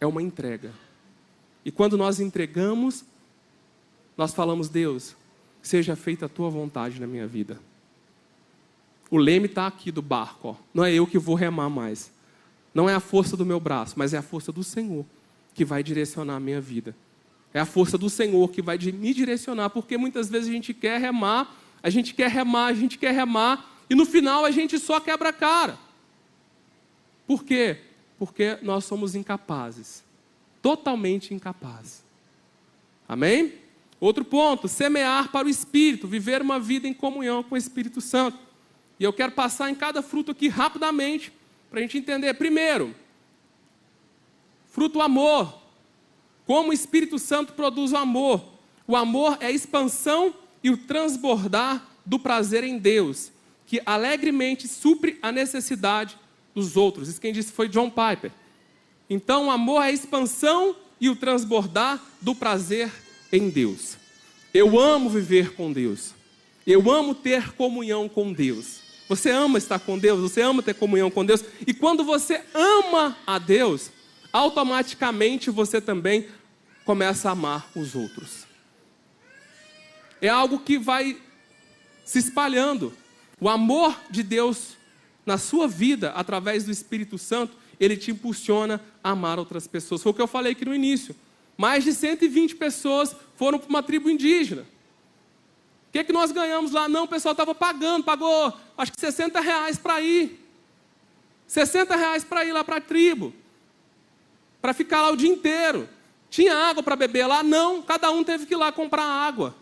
É 0.00 0.06
uma 0.06 0.22
entrega. 0.22 0.72
E 1.64 1.70
quando 1.70 1.96
nós 1.96 2.20
entregamos, 2.20 3.04
nós 4.16 4.34
falamos, 4.34 4.68
Deus, 4.68 5.16
seja 5.62 5.96
feita 5.96 6.26
a 6.26 6.28
tua 6.28 6.50
vontade 6.50 7.00
na 7.00 7.06
minha 7.06 7.26
vida. 7.26 7.58
O 9.10 9.16
leme 9.16 9.46
está 9.46 9.66
aqui 9.66 9.90
do 9.92 10.02
barco, 10.02 10.48
ó. 10.48 10.54
não 10.74 10.84
é 10.84 10.92
eu 10.92 11.06
que 11.06 11.18
vou 11.18 11.34
remar 11.34 11.68
mais. 11.68 12.10
Não 12.74 12.88
é 12.88 12.94
a 12.94 13.00
força 13.00 13.36
do 13.36 13.46
meu 13.46 13.60
braço, 13.60 13.94
mas 13.96 14.12
é 14.12 14.18
a 14.18 14.22
força 14.22 14.52
do 14.52 14.62
Senhor 14.62 15.04
que 15.54 15.64
vai 15.64 15.82
direcionar 15.82 16.36
a 16.36 16.40
minha 16.40 16.60
vida. 16.60 16.94
É 17.54 17.60
a 17.60 17.64
força 17.64 17.96
do 17.96 18.10
Senhor 18.10 18.50
que 18.50 18.60
vai 18.60 18.76
me 18.76 19.14
direcionar, 19.14 19.70
porque 19.70 19.96
muitas 19.96 20.28
vezes 20.28 20.48
a 20.48 20.52
gente 20.52 20.74
quer 20.74 21.00
remar, 21.00 21.56
a 21.82 21.88
gente 21.88 22.12
quer 22.12 22.30
remar, 22.30 22.66
a 22.66 22.74
gente 22.74 22.98
quer 22.98 23.14
remar, 23.14 23.80
e 23.88 23.94
no 23.94 24.04
final 24.04 24.44
a 24.44 24.50
gente 24.50 24.78
só 24.78 25.00
quebra 25.00 25.30
a 25.30 25.32
cara. 25.32 25.78
Por 27.26 27.44
quê? 27.44 27.78
Porque 28.18 28.58
nós 28.60 28.84
somos 28.84 29.14
incapazes, 29.14 30.04
totalmente 30.60 31.32
incapazes. 31.32 32.04
Amém? 33.08 33.54
Outro 33.98 34.24
ponto, 34.24 34.68
semear 34.68 35.30
para 35.30 35.46
o 35.46 35.50
Espírito, 35.50 36.06
viver 36.06 36.42
uma 36.42 36.60
vida 36.60 36.86
em 36.86 36.92
comunhão 36.92 37.42
com 37.42 37.54
o 37.54 37.58
Espírito 37.58 38.00
Santo. 38.00 38.38
E 38.98 39.04
eu 39.04 39.12
quero 39.12 39.32
passar 39.32 39.70
em 39.70 39.74
cada 39.74 40.02
fruto 40.02 40.32
aqui 40.32 40.48
rapidamente, 40.48 41.32
para 41.70 41.80
a 41.80 41.82
gente 41.82 41.98
entender. 41.98 42.32
Primeiro, 42.34 42.94
fruto 44.70 45.00
amor. 45.00 45.62
Como 46.46 46.70
o 46.70 46.72
Espírito 46.72 47.18
Santo 47.18 47.52
produz 47.52 47.92
o 47.92 47.96
amor. 47.96 48.42
O 48.86 48.94
amor 48.94 49.36
é 49.40 49.46
a 49.46 49.50
expansão 49.50 50.34
e 50.62 50.70
o 50.70 50.76
transbordar 50.76 51.86
do 52.04 52.18
prazer 52.18 52.62
em 52.62 52.78
Deus, 52.78 53.32
que 53.66 53.80
alegremente 53.84 54.68
supre 54.68 55.18
a 55.20 55.32
necessidade 55.32 56.16
dos 56.54 56.76
outros. 56.76 57.08
Isso 57.08 57.20
quem 57.20 57.32
disse 57.32 57.52
foi 57.52 57.68
John 57.68 57.90
Piper. 57.90 58.30
Então, 59.10 59.46
o 59.46 59.50
amor 59.50 59.82
é 59.82 59.86
a 59.86 59.92
expansão 59.92 60.76
e 61.00 61.08
o 61.10 61.16
transbordar 61.16 62.02
do 62.20 62.34
prazer 62.34 62.90
em 63.32 63.50
Deus. 63.50 63.96
Eu 64.54 64.78
amo 64.78 65.10
viver 65.10 65.54
com 65.54 65.72
Deus. 65.72 66.14
Eu 66.66 66.90
amo 66.90 67.14
ter 67.14 67.52
comunhão 67.52 68.08
com 68.08 68.32
Deus. 68.32 68.85
Você 69.08 69.30
ama 69.30 69.58
estar 69.58 69.78
com 69.78 69.98
Deus, 69.98 70.20
você 70.20 70.42
ama 70.42 70.62
ter 70.62 70.74
comunhão 70.74 71.10
com 71.10 71.24
Deus. 71.24 71.44
E 71.66 71.72
quando 71.72 72.02
você 72.02 72.42
ama 72.52 73.16
a 73.26 73.38
Deus, 73.38 73.90
automaticamente 74.32 75.50
você 75.50 75.80
também 75.80 76.26
começa 76.84 77.28
a 77.28 77.32
amar 77.32 77.70
os 77.74 77.94
outros. 77.94 78.46
É 80.20 80.28
algo 80.28 80.58
que 80.58 80.78
vai 80.78 81.16
se 82.04 82.18
espalhando. 82.18 82.92
O 83.40 83.48
amor 83.48 83.96
de 84.10 84.22
Deus 84.22 84.76
na 85.24 85.38
sua 85.38 85.68
vida, 85.68 86.10
através 86.10 86.64
do 86.64 86.70
Espírito 86.70 87.18
Santo, 87.18 87.56
ele 87.78 87.96
te 87.96 88.10
impulsiona 88.10 88.80
a 89.04 89.10
amar 89.10 89.38
outras 89.38 89.66
pessoas. 89.66 90.02
Foi 90.02 90.10
o 90.10 90.14
que 90.14 90.22
eu 90.22 90.26
falei 90.26 90.52
aqui 90.52 90.64
no 90.64 90.74
início. 90.74 91.14
Mais 91.56 91.84
de 91.84 91.92
120 91.92 92.56
pessoas 92.56 93.14
foram 93.36 93.58
para 93.58 93.68
uma 93.68 93.82
tribo 93.82 94.10
indígena 94.10 94.64
que, 95.92 96.04
que 96.04 96.12
nós 96.12 96.32
ganhamos 96.32 96.72
lá? 96.72 96.88
Não, 96.88 97.04
o 97.04 97.08
pessoal 97.08 97.32
estava 97.32 97.54
pagando, 97.54 98.04
pagou 98.04 98.52
acho 98.76 98.92
que 98.92 99.00
60 99.00 99.40
reais 99.40 99.78
para 99.78 100.00
ir. 100.00 100.44
60 101.46 101.94
reais 101.96 102.24
para 102.24 102.44
ir 102.44 102.52
lá 102.52 102.64
para 102.64 102.76
a 102.76 102.80
tribo. 102.80 103.32
Para 104.60 104.74
ficar 104.74 105.02
lá 105.02 105.10
o 105.10 105.16
dia 105.16 105.30
inteiro. 105.30 105.88
Tinha 106.28 106.54
água 106.54 106.82
para 106.82 106.96
beber 106.96 107.26
lá? 107.26 107.42
Não, 107.42 107.80
cada 107.80 108.10
um 108.10 108.22
teve 108.24 108.46
que 108.46 108.54
ir 108.54 108.56
lá 108.56 108.72
comprar 108.72 109.04
água. 109.04 109.54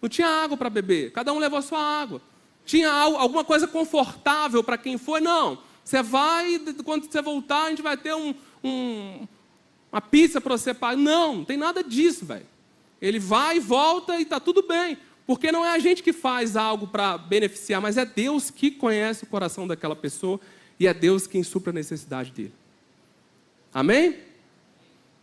Não 0.00 0.08
tinha 0.08 0.28
água 0.28 0.56
para 0.56 0.70
beber, 0.70 1.12
cada 1.12 1.32
um 1.32 1.38
levou 1.38 1.58
a 1.58 1.62
sua 1.62 1.80
água. 1.80 2.22
Tinha 2.64 2.90
alguma 2.90 3.44
coisa 3.44 3.66
confortável 3.66 4.62
para 4.62 4.78
quem 4.78 4.98
foi? 4.98 5.20
Não. 5.20 5.58
Você 5.84 6.02
vai, 6.02 6.58
quando 6.84 7.10
você 7.10 7.22
voltar, 7.22 7.64
a 7.64 7.70
gente 7.70 7.82
vai 7.82 7.96
ter 7.96 8.14
um, 8.14 8.34
um, 8.62 9.26
uma 9.92 10.00
pizza 10.00 10.40
para 10.40 10.56
você 10.56 10.74
pagar. 10.74 10.96
Não, 10.96 11.36
não 11.36 11.44
tem 11.44 11.56
nada 11.56 11.82
disso, 11.82 12.24
velho. 12.26 12.46
Ele 13.00 13.18
vai 13.18 13.58
e 13.58 13.60
volta 13.60 14.18
e 14.18 14.22
está 14.22 14.40
tudo 14.40 14.62
bem. 14.62 14.98
Porque 15.26 15.50
não 15.50 15.64
é 15.64 15.70
a 15.70 15.78
gente 15.78 16.02
que 16.02 16.12
faz 16.12 16.56
algo 16.56 16.86
para 16.86 17.18
beneficiar, 17.18 17.80
mas 17.80 17.96
é 17.96 18.04
Deus 18.04 18.50
que 18.50 18.70
conhece 18.70 19.24
o 19.24 19.26
coração 19.26 19.66
daquela 19.66 19.96
pessoa 19.96 20.40
e 20.78 20.86
é 20.86 20.94
Deus 20.94 21.26
quem 21.26 21.42
supra 21.42 21.70
a 21.70 21.74
necessidade 21.74 22.30
dele. 22.30 22.52
Amém? 23.74 24.16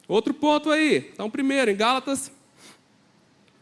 Outro 0.07 0.33
ponto 0.33 0.69
aí. 0.69 1.09
Então, 1.13 1.29
primeiro, 1.29 1.71
em 1.71 1.75
Gálatas, 1.75 2.31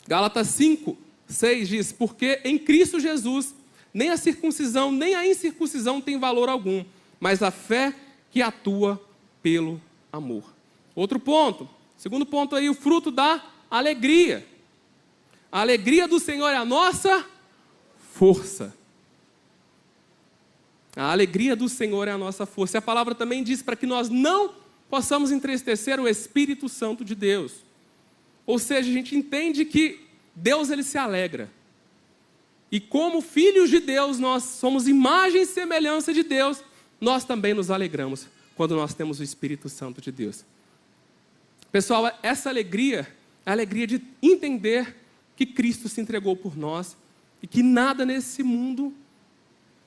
Gálatas 0.07 0.47
5, 0.47 0.97
6 1.27 1.69
diz: 1.69 1.91
Porque 1.91 2.41
em 2.43 2.57
Cristo 2.57 2.99
Jesus, 2.99 3.53
nem 3.93 4.09
a 4.09 4.17
circuncisão, 4.17 4.91
nem 4.91 5.13
a 5.13 5.27
incircuncisão 5.27 6.01
tem 6.01 6.19
valor 6.19 6.49
algum, 6.49 6.83
mas 7.19 7.43
a 7.43 7.51
fé 7.51 7.93
que 8.31 8.41
atua 8.41 8.99
pelo 9.43 9.79
amor. 10.11 10.43
Outro 10.95 11.19
ponto. 11.19 11.69
Segundo 11.97 12.25
ponto 12.25 12.55
aí, 12.55 12.67
o 12.67 12.73
fruto 12.73 13.11
da 13.11 13.43
alegria. 13.69 14.45
A 15.51 15.59
alegria 15.59 16.07
do 16.07 16.19
Senhor 16.19 16.49
é 16.49 16.55
a 16.55 16.63
nossa 16.63 17.25
força. 18.13 18.73
A 20.95 21.11
alegria 21.11 21.55
do 21.55 21.67
Senhor 21.67 22.07
é 22.07 22.11
a 22.11 22.17
nossa 22.17 22.45
força. 22.45 22.77
E 22.77 22.79
a 22.79 22.81
palavra 22.81 23.13
também 23.13 23.43
diz 23.43 23.61
para 23.61 23.75
que 23.75 23.85
nós 23.85 24.09
não 24.09 24.53
possamos 24.89 25.31
entristecer 25.31 25.99
o 25.99 26.07
Espírito 26.07 26.69
Santo 26.69 27.03
de 27.03 27.15
Deus. 27.15 27.63
Ou 28.45 28.59
seja, 28.59 28.89
a 28.89 28.93
gente 28.93 29.15
entende 29.15 29.65
que 29.65 29.99
Deus 30.35 30.69
ele 30.69 30.83
se 30.83 30.97
alegra. 30.97 31.49
E 32.71 32.79
como 32.79 33.21
filhos 33.21 33.69
de 33.69 33.79
Deus, 33.79 34.19
nós 34.19 34.43
somos 34.43 34.87
imagem 34.87 35.41
e 35.41 35.45
semelhança 35.45 36.13
de 36.13 36.23
Deus, 36.23 36.63
nós 36.99 37.25
também 37.25 37.53
nos 37.53 37.69
alegramos 37.69 38.27
quando 38.55 38.75
nós 38.75 38.93
temos 38.93 39.19
o 39.19 39.23
Espírito 39.23 39.67
Santo 39.67 39.99
de 39.99 40.11
Deus. 40.11 40.45
Pessoal, 41.71 42.17
essa 42.21 42.49
alegria 42.49 43.07
é 43.45 43.49
a 43.49 43.53
alegria 43.53 43.87
de 43.87 44.01
entender 44.21 45.00
que 45.41 45.45
Cristo 45.47 45.89
se 45.89 45.99
entregou 45.99 46.35
por 46.35 46.55
nós 46.55 46.95
e 47.41 47.47
que 47.47 47.63
nada 47.63 48.05
nesse 48.05 48.43
mundo 48.43 48.93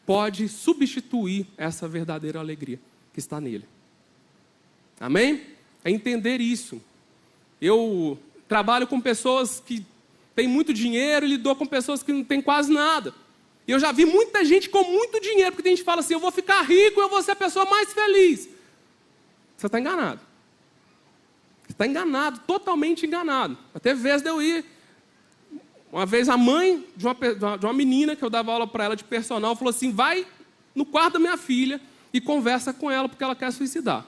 pode 0.05 0.49
substituir 0.49 1.47
essa 1.57 1.87
verdadeira 1.87 2.40
alegria 2.40 2.81
que 3.12 3.21
está 3.21 3.40
nele. 3.40 3.64
Amém? 4.99 5.43
É 5.85 5.93
entender 5.93 6.40
isso. 6.40 6.83
Eu 7.61 8.19
trabalho 8.49 8.85
com 8.88 9.01
pessoas 9.01 9.62
que 9.64 9.87
têm 10.35 10.49
muito 10.49 10.75
dinheiro 10.75 11.25
e 11.25 11.29
lido 11.29 11.55
com 11.55 11.67
pessoas 11.67 12.03
que 12.03 12.12
não 12.12 12.25
têm 12.25 12.43
quase 12.43 12.73
nada. 12.73 13.14
E 13.64 13.71
eu 13.71 13.79
já 13.79 13.93
vi 13.93 14.05
muita 14.05 14.45
gente 14.45 14.69
com 14.69 14.83
muito 14.83 15.21
dinheiro, 15.21 15.53
porque 15.53 15.62
tem 15.62 15.77
gente 15.77 15.85
que 15.85 15.87
fala 15.87 16.01
assim: 16.01 16.14
eu 16.14 16.21
vou 16.21 16.33
ficar 16.33 16.62
rico, 16.62 17.01
eu 17.01 17.09
vou 17.09 17.23
ser 17.23 17.31
a 17.31 17.37
pessoa 17.37 17.64
mais 17.64 17.93
feliz. 17.93 18.49
Você 19.57 19.67
está 19.67 19.79
enganado. 19.79 20.21
Você 21.62 21.73
está 21.73 21.87
enganado, 21.87 22.40
totalmente 22.40 23.07
enganado. 23.07 23.57
Até 23.73 23.95
vez 23.95 24.21
de 24.21 24.29
eu 24.29 24.43
ir 24.43 24.73
uma 25.94 26.04
vez 26.04 26.28
a 26.28 26.37
mãe 26.37 26.85
de 26.96 27.07
uma, 27.07 27.14
de 27.57 27.64
uma 27.64 27.72
menina 27.72 28.16
que 28.16 28.24
eu 28.24 28.28
dava 28.28 28.50
aula 28.50 28.66
para 28.66 28.83
ela 28.83 28.96
de 28.96 29.04
personal 29.04 29.54
falou 29.54 29.70
assim: 29.70 29.92
vai 29.92 30.26
no 30.74 30.85
quarto 30.85 31.14
da 31.14 31.18
minha 31.20 31.37
filha 31.37 31.80
e 32.12 32.20
conversa 32.20 32.72
com 32.72 32.90
ela 32.90 33.09
porque 33.09 33.22
ela 33.22 33.37
quer 33.37 33.52
suicidar. 33.52 34.04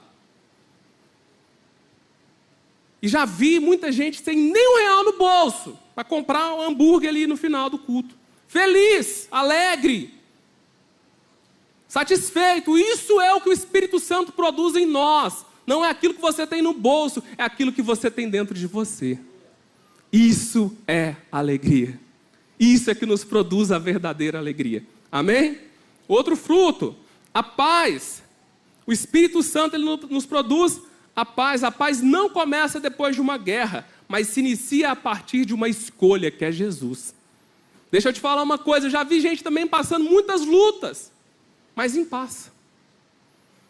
E 3.01 3.07
já 3.07 3.23
vi 3.23 3.57
muita 3.61 3.89
gente 3.89 4.21
sem 4.21 4.35
nem 4.35 4.67
um 4.69 4.77
real 4.79 5.05
no 5.05 5.13
bolso 5.13 5.79
para 5.95 6.03
comprar 6.03 6.53
um 6.55 6.61
hambúrguer 6.61 7.09
ali 7.09 7.25
no 7.25 7.37
final 7.37 7.69
do 7.69 7.77
culto. 7.77 8.13
Feliz, 8.49 9.29
alegre, 9.31 10.13
satisfeito. 11.87 12.77
Isso 12.77 13.21
é 13.21 13.33
o 13.33 13.39
que 13.39 13.49
o 13.49 13.53
Espírito 13.53 13.97
Santo 13.97 14.33
produz 14.33 14.75
em 14.75 14.85
nós. 14.85 15.45
Não 15.65 15.85
é 15.85 15.89
aquilo 15.89 16.13
que 16.13 16.21
você 16.21 16.45
tem 16.45 16.61
no 16.61 16.73
bolso, 16.73 17.23
é 17.37 17.43
aquilo 17.43 17.71
que 17.71 17.81
você 17.81 18.11
tem 18.11 18.29
dentro 18.29 18.53
de 18.53 18.67
você. 18.67 19.17
Isso 20.11 20.75
é 20.87 21.15
alegria. 21.31 21.99
Isso 22.59 22.89
é 22.89 22.95
que 22.95 23.05
nos 23.05 23.23
produz 23.23 23.71
a 23.71 23.77
verdadeira 23.77 24.37
alegria. 24.37 24.83
Amém? 25.11 25.59
Outro 26.07 26.35
fruto, 26.35 26.95
a 27.33 27.43
paz. 27.43 28.23
O 28.85 28.91
Espírito 28.91 29.43
Santo 29.43 29.75
ele 29.75 29.85
nos 30.09 30.25
produz 30.25 30.81
a 31.15 31.25
paz. 31.25 31.63
A 31.63 31.71
paz 31.71 32.01
não 32.01 32.29
começa 32.29 32.79
depois 32.79 33.15
de 33.15 33.21
uma 33.21 33.37
guerra, 33.37 33.87
mas 34.07 34.27
se 34.27 34.39
inicia 34.39 34.91
a 34.91 34.95
partir 34.95 35.45
de 35.45 35.53
uma 35.53 35.67
escolha, 35.67 36.31
que 36.31 36.45
é 36.45 36.51
Jesus. 36.51 37.13
Deixa 37.91 38.09
eu 38.09 38.13
te 38.13 38.19
falar 38.19 38.43
uma 38.43 38.57
coisa, 38.57 38.87
eu 38.87 38.91
já 38.91 39.03
vi 39.03 39.19
gente 39.21 39.43
também 39.43 39.65
passando 39.65 40.05
muitas 40.05 40.45
lutas, 40.45 41.11
mas 41.75 41.95
em 41.95 42.03
paz. 42.03 42.51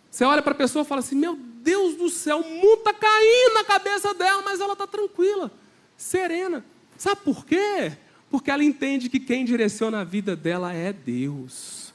Você 0.10 0.24
olha 0.24 0.42
para 0.42 0.54
a 0.54 0.56
pessoa 0.56 0.84
e 0.84 0.88
fala 0.88 1.00
assim: 1.00 1.16
Meu 1.16 1.36
Deus 1.36 1.96
do 1.96 2.10
céu, 2.10 2.40
o 2.40 2.50
mundo 2.50 2.80
está 2.80 2.94
caindo 2.94 3.54
na 3.54 3.64
cabeça 3.64 4.14
dela, 4.14 4.42
mas 4.42 4.60
ela 4.60 4.74
está 4.74 4.88
tranquila, 4.88 5.52
serena. 5.98 6.64
Sabe 6.98 7.22
por 7.24 7.46
quê? 7.46 7.92
Porque 8.30 8.52
ela 8.52 8.64
entende 8.64 9.10
que 9.10 9.20
quem 9.20 9.44
direciona 9.44 10.02
a 10.02 10.04
vida 10.04 10.36
dela 10.36 10.74
é 10.74 10.94
Deus. 10.94 11.94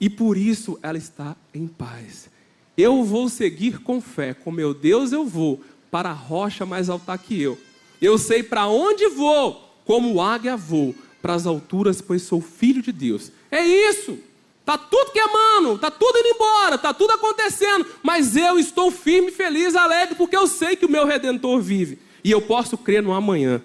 E 0.00 0.10
por 0.10 0.36
isso 0.36 0.78
ela 0.82 0.98
está 0.98 1.36
em 1.54 1.66
paz. 1.68 2.28
Eu 2.76 3.04
vou 3.04 3.28
seguir 3.28 3.78
com 3.80 4.00
fé, 4.00 4.34
com 4.34 4.50
meu 4.50 4.74
Deus 4.74 5.12
eu 5.12 5.24
vou, 5.24 5.62
para 5.90 6.10
a 6.10 6.14
rocha 6.14 6.66
mais 6.66 6.88
alta 6.88 7.16
que 7.16 7.40
eu. 7.40 7.58
Eu 8.00 8.18
sei 8.18 8.42
para 8.42 8.66
onde 8.66 9.08
vou, 9.08 9.76
como 9.84 10.20
águia 10.20 10.56
vou, 10.56 10.94
para 11.20 11.34
as 11.34 11.46
alturas, 11.46 12.00
pois 12.00 12.22
sou 12.22 12.40
filho 12.40 12.82
de 12.82 12.90
Deus. 12.90 13.30
É 13.50 13.64
isso. 13.64 14.18
Tá 14.64 14.78
tudo 14.78 15.12
queimando, 15.12 15.78
tá 15.78 15.90
tudo 15.90 16.18
indo 16.18 16.28
embora, 16.28 16.78
tá 16.78 16.94
tudo 16.94 17.12
acontecendo, 17.12 17.84
mas 18.02 18.36
eu 18.36 18.58
estou 18.60 18.92
firme, 18.92 19.32
feliz, 19.32 19.74
alegre, 19.74 20.14
porque 20.14 20.36
eu 20.36 20.46
sei 20.46 20.76
que 20.76 20.86
o 20.86 20.90
meu 20.90 21.04
redentor 21.04 21.60
vive 21.60 21.98
e 22.24 22.30
eu 22.30 22.40
posso 22.40 22.76
crer 22.76 23.02
no 23.02 23.12
amanhã. 23.12 23.62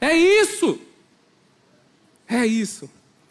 É 0.00 0.16
isso. 0.16 0.80
É 2.28 2.46
isso. 2.46 2.90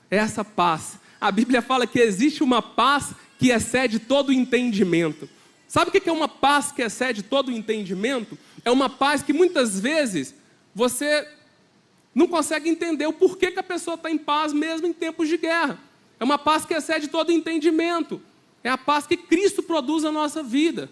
É 0.10 0.18
essa 0.18 0.44
paz. 0.44 1.00
A 1.20 1.32
Bíblia 1.32 1.62
fala 1.62 1.88
que 1.88 2.00
existe 2.00 2.44
uma 2.44 2.62
paz 2.62 3.14
que 3.38 3.50
excede 3.50 4.00
todo 4.00 4.30
o 4.30 4.34
entendimento. 4.34 5.30
Sabe 5.68 5.90
o 5.90 5.92
que 5.92 6.10
é 6.10 6.12
uma 6.12 6.28
paz 6.28 6.72
que 6.72 6.82
excede 6.82 7.24
todo 7.24 7.50
o 7.50 7.52
entendimento? 7.52 8.38
É 8.66 8.72
uma 8.72 8.90
paz 8.90 9.22
que 9.22 9.32
muitas 9.32 9.80
vezes 9.80 10.34
você 10.74 11.28
não 12.14 12.28
consegue 12.28 12.70
entender 12.70 13.06
o 13.06 13.14
porquê 13.14 13.52
que 13.52 13.60
a 13.60 13.64
pessoa 13.64 13.96
está 13.96 14.10
em 14.10 14.18
paz 14.18 14.52
mesmo 14.52 14.88
em 14.88 14.94
tempos 14.94 15.28
de 15.28 15.38
guerra. 15.38 15.80
É 16.20 16.24
uma 16.24 16.38
paz 16.38 16.66
que 16.66 16.74
excede 16.74 17.08
todo 17.08 17.30
o 17.30 17.32
entendimento. 17.32 18.22
É 18.64 18.70
a 18.70 18.78
paz 18.78 19.08
que 19.08 19.16
Cristo 19.16 19.64
produz 19.64 20.04
na 20.04 20.12
nossa 20.12 20.44
vida. 20.44 20.90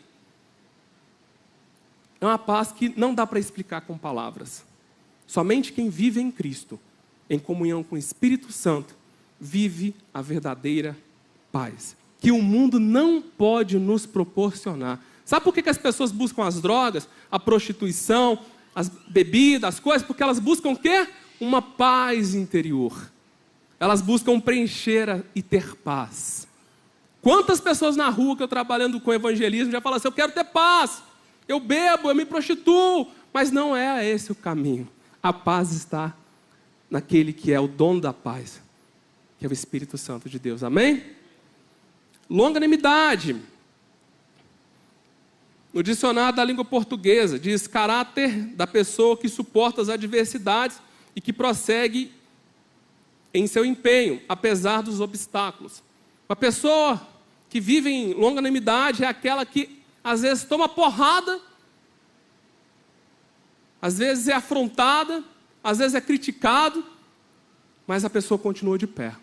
É 2.19 2.25
uma 2.25 2.37
paz 2.37 2.71
que 2.71 2.93
não 2.97 3.13
dá 3.13 3.25
para 3.27 3.39
explicar 3.39 3.81
com 3.81 3.97
palavras. 3.97 4.63
Somente 5.25 5.73
quem 5.73 5.89
vive 5.89 6.19
em 6.19 6.31
Cristo 6.31 6.79
em 7.29 7.37
comunhão 7.37 7.83
com 7.83 7.95
o 7.95 7.99
Espírito 7.99 8.51
Santo, 8.51 8.95
vive 9.39 9.95
a 10.13 10.21
verdadeira 10.21 10.97
paz, 11.51 11.95
que 12.19 12.31
o 12.31 12.41
mundo 12.41 12.79
não 12.79 13.21
pode 13.21 13.77
nos 13.77 14.05
proporcionar. 14.05 14.99
Sabe 15.25 15.43
por 15.43 15.53
que, 15.53 15.69
as 15.69 15.77
pessoas 15.77 16.11
buscam 16.11 16.43
as 16.45 16.61
drogas, 16.61 17.07
a 17.29 17.37
prostituição, 17.37 18.39
as 18.73 18.89
bebidas, 18.89 19.75
as 19.75 19.79
coisas? 19.79 20.07
Porque 20.07 20.23
elas 20.23 20.39
buscam 20.39 20.69
o 20.69 20.77
quê? 20.77 21.07
Uma 21.39 21.61
paz 21.61 22.33
interior. 22.33 23.11
Elas 23.79 24.01
buscam 24.01 24.39
preencher 24.39 25.23
e 25.35 25.41
ter 25.41 25.75
paz. 25.75 26.47
Quantas 27.21 27.59
pessoas 27.59 27.95
na 27.95 28.09
rua 28.09 28.37
que 28.37 28.43
eu 28.43 28.47
trabalhando 28.47 29.01
com 29.01 29.13
evangelismo 29.13 29.71
já 29.71 29.81
falam 29.81 29.97
assim: 29.97 30.07
eu 30.07 30.13
quero 30.13 30.31
ter 30.31 30.45
paz, 30.45 31.03
eu 31.47 31.59
bebo, 31.59 32.09
eu 32.09 32.15
me 32.15 32.25
prostituo, 32.25 33.07
mas 33.33 33.51
não 33.51 33.75
é 33.75 34.07
esse 34.07 34.31
o 34.31 34.35
caminho. 34.35 34.87
A 35.21 35.31
paz 35.31 35.71
está 35.71 36.15
naquele 36.89 37.33
que 37.33 37.51
é 37.51 37.59
o 37.59 37.67
dono 37.67 38.01
da 38.01 38.13
paz, 38.13 38.61
que 39.39 39.45
é 39.45 39.49
o 39.49 39.53
Espírito 39.53 39.97
Santo 39.97 40.29
de 40.29 40.39
Deus. 40.39 40.63
Amém? 40.63 41.03
Longanimidade. 42.29 43.35
No 45.73 45.83
dicionário 45.83 46.35
da 46.35 46.43
língua 46.43 46.65
portuguesa, 46.65 47.37
diz 47.37 47.67
caráter 47.67 48.31
da 48.55 48.65
pessoa 48.65 49.15
que 49.15 49.29
suporta 49.29 49.81
as 49.81 49.89
adversidades 49.89 50.81
e 51.15 51.21
que 51.21 51.31
prossegue 51.31 52.11
em 53.33 53.45
seu 53.45 53.63
empenho, 53.63 54.21
apesar 54.27 54.81
dos 54.81 54.99
obstáculos. 54.99 55.83
Uma 56.27 56.35
pessoa 56.35 57.05
que 57.49 57.59
vive 57.59 57.89
em 57.89 58.13
longanimidade 58.13 59.03
é 59.03 59.07
aquela 59.07 59.45
que 59.45 59.76
às 60.03 60.21
vezes 60.21 60.45
toma 60.45 60.69
porrada, 60.69 61.39
às 63.81 63.97
vezes 63.97 64.27
é 64.27 64.33
afrontada, 64.33 65.23
às 65.63 65.77
vezes 65.77 65.95
é 65.95 66.01
criticado, 66.01 66.83
mas 67.85 68.03
a 68.03 68.09
pessoa 68.09 68.37
continua 68.37 68.77
de 68.77 68.87
pé. 68.87 69.15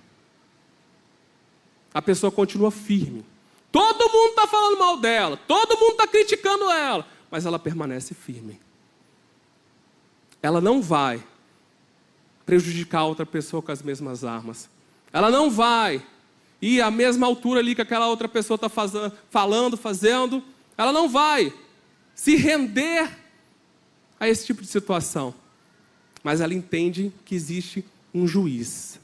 A 1.93 2.03
pessoa 2.03 2.31
continua 2.31 2.71
firme. 2.71 3.25
Todo 3.71 4.11
mundo 4.13 4.31
está 4.31 4.47
falando 4.47 4.79
mal 4.79 4.97
dela, 4.97 5.37
todo 5.37 5.79
mundo 5.79 5.93
está 5.93 6.07
criticando 6.07 6.71
ela, 6.71 7.07
mas 7.31 7.45
ela 7.45 7.59
permanece 7.59 8.15
firme. 8.15 8.61
Ela 10.41 10.61
não 10.61 10.81
vai 10.81 11.25
prejudicar 12.47 13.05
outra 13.05 13.25
pessoa 13.25 13.63
com 13.63 13.73
as 13.73 13.83
mesmas 13.83 14.25
armas. 14.25 14.69
Ela 15.13 15.31
não 15.31 15.51
vai 15.51 16.05
ir 16.61 16.81
à 16.81 16.91
mesma 16.91 17.27
altura 17.27 17.61
ali 17.61 17.75
que 17.75 17.83
aquela 17.83 18.07
outra 18.07 18.29
pessoa 18.29 18.57
está 18.57 18.69
falando, 19.31 19.77
fazendo. 19.77 20.43
Ela 20.77 20.93
não 20.93 21.09
vai 21.09 21.53
se 22.15 22.37
render 22.37 23.11
a 24.19 24.29
esse 24.29 24.47
tipo 24.47 24.63
de 24.63 24.69
situação 24.69 25.35
mas 26.25 26.41
ela 26.41 26.55
entende 26.55 27.13
que 27.27 27.35
existe 27.35 27.85
um 28.13 28.27
juiz 28.27 28.99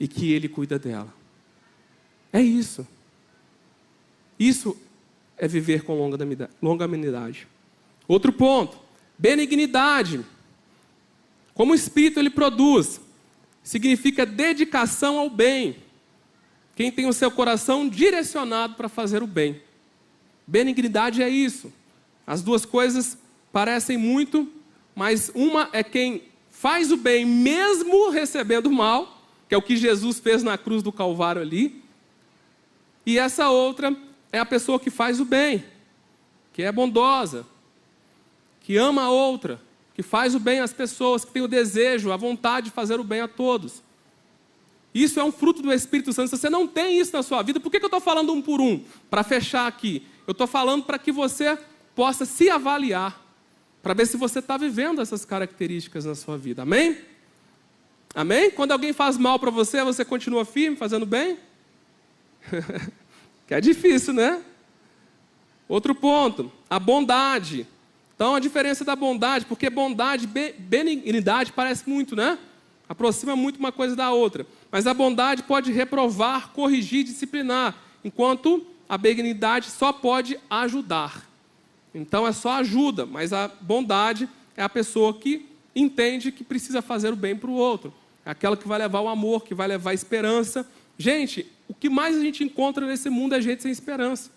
e 0.00 0.08
que 0.08 0.32
ele 0.32 0.48
cuida 0.48 0.78
dela. 0.78 1.12
É 2.32 2.40
isso. 2.40 2.88
Isso 4.38 4.74
é 5.36 5.46
viver 5.46 5.84
com 5.84 5.94
longanimidade. 6.62 7.46
Outro 8.08 8.32
ponto, 8.32 8.78
benignidade. 9.18 10.24
Como 11.52 11.72
o 11.72 11.74
Espírito 11.74 12.18
ele 12.18 12.30
produz, 12.30 12.98
significa 13.62 14.24
dedicação 14.24 15.18
ao 15.18 15.28
bem. 15.28 15.76
Quem 16.74 16.90
tem 16.90 17.06
o 17.06 17.12
seu 17.12 17.30
coração 17.30 17.86
direcionado 17.86 18.74
para 18.74 18.88
fazer 18.88 19.22
o 19.22 19.26
bem. 19.26 19.60
Benignidade 20.50 21.22
é 21.22 21.28
isso. 21.28 21.72
As 22.26 22.42
duas 22.42 22.64
coisas 22.64 23.16
parecem 23.52 23.96
muito 23.96 24.48
mas 24.94 25.30
uma 25.34 25.68
é 25.72 25.82
quem 25.82 26.24
faz 26.50 26.92
o 26.92 26.96
bem 26.98 27.24
mesmo 27.24 28.10
recebendo 28.10 28.66
o 28.66 28.72
mal, 28.72 29.24
que 29.48 29.54
é 29.54 29.58
o 29.58 29.62
que 29.62 29.76
Jesus 29.76 30.18
fez 30.18 30.42
na 30.42 30.58
cruz 30.58 30.82
do 30.82 30.92
Calvário 30.92 31.40
ali. 31.40 31.82
E 33.06 33.18
essa 33.18 33.48
outra 33.48 33.96
é 34.30 34.38
a 34.38 34.44
pessoa 34.44 34.78
que 34.78 34.90
faz 34.90 35.20
o 35.20 35.24
bem, 35.24 35.64
que 36.52 36.62
é 36.62 36.70
bondosa, 36.70 37.46
que 38.60 38.76
ama 38.76 39.04
a 39.04 39.10
outra, 39.10 39.60
que 39.94 40.02
faz 40.02 40.34
o 40.34 40.38
bem 40.38 40.60
às 40.60 40.72
pessoas, 40.72 41.24
que 41.24 41.32
tem 41.32 41.42
o 41.42 41.48
desejo, 41.48 42.12
a 42.12 42.16
vontade 42.18 42.66
de 42.66 42.72
fazer 42.72 43.00
o 43.00 43.04
bem 43.04 43.20
a 43.20 43.28
todos. 43.28 43.82
Isso 44.92 45.18
é 45.18 45.24
um 45.24 45.32
fruto 45.32 45.62
do 45.62 45.72
Espírito 45.72 46.12
Santo. 46.12 46.28
Se 46.28 46.36
você 46.36 46.50
não 46.50 46.66
tem 46.66 46.98
isso 46.98 47.12
na 47.12 47.22
sua 47.22 47.42
vida, 47.42 47.58
por 47.58 47.70
que 47.70 47.78
eu 47.78 47.86
estou 47.86 48.00
falando 48.00 48.32
um 48.32 48.42
por 48.42 48.60
um? 48.60 48.84
Para 49.08 49.22
fechar 49.22 49.66
aqui. 49.66 50.06
Eu 50.26 50.32
estou 50.32 50.46
falando 50.46 50.84
para 50.84 50.98
que 50.98 51.12
você 51.12 51.58
possa 51.94 52.24
se 52.24 52.48
avaliar 52.48 53.20
para 53.82 53.94
ver 53.94 54.06
se 54.06 54.16
você 54.16 54.40
está 54.40 54.56
vivendo 54.56 55.00
essas 55.00 55.24
características 55.24 56.04
na 56.04 56.14
sua 56.14 56.36
vida. 56.36 56.62
Amém? 56.62 56.98
Amém? 58.14 58.50
Quando 58.50 58.72
alguém 58.72 58.92
faz 58.92 59.16
mal 59.16 59.38
para 59.38 59.50
você, 59.50 59.82
você 59.82 60.04
continua 60.04 60.44
firme, 60.44 60.76
fazendo 60.76 61.06
bem? 61.06 61.38
que 63.46 63.54
é 63.54 63.60
difícil, 63.60 64.12
né? 64.12 64.42
Outro 65.68 65.94
ponto, 65.94 66.50
a 66.68 66.78
bondade. 66.78 67.66
Então, 68.14 68.34
a 68.34 68.40
diferença 68.40 68.84
da 68.84 68.94
bondade, 68.94 69.46
porque 69.46 69.70
bondade, 69.70 70.26
benignidade 70.26 71.52
parece 71.52 71.88
muito, 71.88 72.14
né? 72.14 72.38
Aproxima 72.88 73.36
muito 73.36 73.58
uma 73.58 73.72
coisa 73.72 73.94
da 73.94 74.10
outra. 74.10 74.44
Mas 74.70 74.86
a 74.86 74.92
bondade 74.92 75.44
pode 75.44 75.72
reprovar, 75.72 76.48
corrigir, 76.48 77.04
disciplinar, 77.04 77.74
enquanto 78.04 78.66
a 78.90 78.98
benignidade 78.98 79.70
só 79.70 79.92
pode 79.92 80.36
ajudar. 80.50 81.24
Então 81.94 82.26
é 82.26 82.32
só 82.32 82.54
ajuda, 82.54 83.06
mas 83.06 83.32
a 83.32 83.46
bondade 83.46 84.28
é 84.56 84.64
a 84.64 84.68
pessoa 84.68 85.14
que 85.14 85.46
entende 85.76 86.32
que 86.32 86.42
precisa 86.42 86.82
fazer 86.82 87.12
o 87.12 87.16
bem 87.16 87.36
para 87.36 87.48
o 87.48 87.54
outro. 87.54 87.94
É 88.26 88.32
aquela 88.32 88.56
que 88.56 88.66
vai 88.66 88.80
levar 88.80 88.98
o 89.00 89.06
amor, 89.08 89.44
que 89.44 89.54
vai 89.54 89.68
levar 89.68 89.92
a 89.92 89.94
esperança. 89.94 90.68
Gente, 90.98 91.46
o 91.68 91.72
que 91.72 91.88
mais 91.88 92.16
a 92.16 92.20
gente 92.20 92.42
encontra 92.42 92.84
nesse 92.84 93.08
mundo 93.08 93.36
é 93.36 93.40
gente 93.40 93.62
sem 93.62 93.70
esperança. 93.70 94.32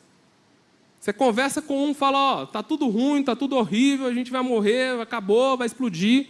Você 1.00 1.12
conversa 1.12 1.60
com 1.60 1.90
um 1.90 1.94
fala, 1.96 2.20
ó, 2.20 2.46
tá 2.46 2.62
tudo 2.62 2.88
ruim, 2.90 3.24
tá 3.24 3.36
tudo 3.36 3.56
horrível, 3.56 4.06
a 4.06 4.14
gente 4.14 4.30
vai 4.30 4.44
morrer, 4.44 5.02
acabou, 5.02 5.58
vai 5.58 5.66
explodir. 5.66 6.28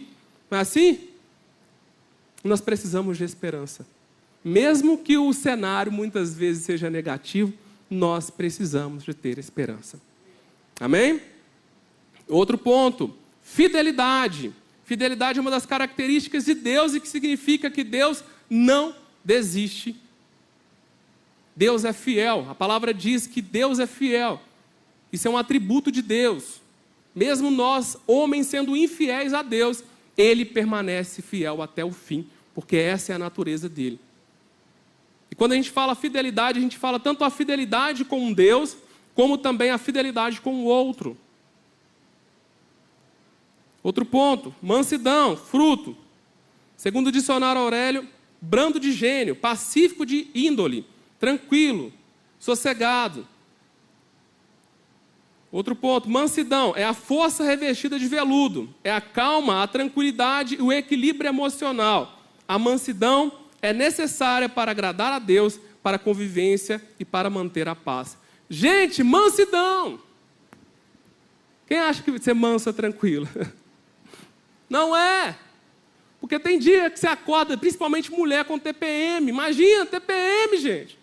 Não 0.50 0.56
é 0.56 0.62
assim? 0.62 0.98
Nós 2.42 2.62
precisamos 2.62 3.18
de 3.18 3.24
esperança. 3.24 3.86
mesmo 4.42 4.96
que 4.96 5.18
o 5.18 5.30
cenário 5.34 5.92
muitas 5.92 6.34
vezes 6.34 6.64
seja 6.64 6.88
negativo, 6.88 7.52
nós 7.90 8.30
precisamos 8.30 9.04
de 9.04 9.14
ter 9.14 9.38
esperança. 9.38 10.00
Amém? 10.80 11.20
Outro 12.28 12.58
ponto, 12.58 13.14
fidelidade. 13.42 14.52
Fidelidade 14.84 15.38
é 15.38 15.42
uma 15.42 15.50
das 15.50 15.66
características 15.66 16.44
de 16.44 16.54
Deus 16.54 16.94
e 16.94 17.00
que 17.00 17.08
significa 17.08 17.70
que 17.70 17.84
Deus 17.84 18.22
não 18.50 18.94
desiste. 19.24 19.96
Deus 21.56 21.84
é 21.84 21.92
fiel. 21.92 22.46
A 22.50 22.54
palavra 22.54 22.92
diz 22.92 23.26
que 23.26 23.40
Deus 23.40 23.78
é 23.78 23.86
fiel. 23.86 24.40
Isso 25.12 25.28
é 25.28 25.30
um 25.30 25.38
atributo 25.38 25.92
de 25.92 26.02
Deus. 26.02 26.60
Mesmo 27.14 27.50
nós, 27.50 27.96
homens, 28.06 28.48
sendo 28.48 28.76
infiéis 28.76 29.32
a 29.32 29.42
Deus, 29.42 29.84
Ele 30.16 30.44
permanece 30.44 31.22
fiel 31.22 31.62
até 31.62 31.84
o 31.84 31.92
fim, 31.92 32.26
porque 32.52 32.76
essa 32.76 33.12
é 33.12 33.14
a 33.14 33.18
natureza 33.18 33.68
dele. 33.68 34.00
E 35.34 35.36
quando 35.36 35.50
a 35.50 35.56
gente 35.56 35.72
fala 35.72 35.96
fidelidade, 35.96 36.60
a 36.60 36.62
gente 36.62 36.78
fala 36.78 37.00
tanto 37.00 37.24
a 37.24 37.28
fidelidade 37.28 38.04
com 38.04 38.32
Deus, 38.32 38.76
como 39.16 39.36
também 39.36 39.72
a 39.72 39.78
fidelidade 39.78 40.40
com 40.40 40.54
o 40.54 40.64
outro. 40.64 41.16
Outro 43.82 44.04
ponto, 44.04 44.54
mansidão, 44.62 45.36
fruto. 45.36 45.96
Segundo 46.76 47.08
o 47.08 47.12
dicionário 47.12 47.60
Aurélio, 47.60 48.08
brando 48.40 48.78
de 48.78 48.92
gênio, 48.92 49.34
pacífico 49.34 50.06
de 50.06 50.28
índole, 50.32 50.86
tranquilo, 51.18 51.92
sossegado. 52.38 53.26
Outro 55.50 55.74
ponto, 55.74 56.08
mansidão, 56.08 56.74
é 56.76 56.84
a 56.84 56.94
força 56.94 57.42
revestida 57.42 57.98
de 57.98 58.06
veludo, 58.06 58.72
é 58.84 58.92
a 58.92 59.00
calma, 59.00 59.64
a 59.64 59.66
tranquilidade 59.66 60.54
e 60.54 60.62
o 60.62 60.72
equilíbrio 60.72 61.28
emocional. 61.28 62.20
A 62.46 62.56
mansidão 62.56 63.32
é 63.64 63.72
necessária 63.72 64.46
para 64.46 64.72
agradar 64.72 65.10
a 65.10 65.18
Deus, 65.18 65.58
para 65.82 65.96
a 65.96 65.98
convivência 65.98 66.82
e 67.00 67.04
para 67.04 67.30
manter 67.30 67.66
a 67.66 67.74
paz. 67.74 68.14
Gente, 68.46 69.02
mansidão. 69.02 69.98
Quem 71.66 71.78
acha 71.78 72.02
que 72.02 72.18
ser 72.18 72.34
manso 72.34 72.68
é 72.68 72.74
tranquilo? 72.74 73.26
Não 74.68 74.94
é. 74.94 75.38
Porque 76.20 76.38
tem 76.38 76.58
dia 76.58 76.90
que 76.90 77.00
você 77.00 77.06
acorda, 77.06 77.56
principalmente 77.56 78.12
mulher 78.12 78.44
com 78.44 78.58
TPM. 78.58 79.30
Imagina, 79.30 79.86
TPM, 79.86 80.58
gente. 80.58 80.98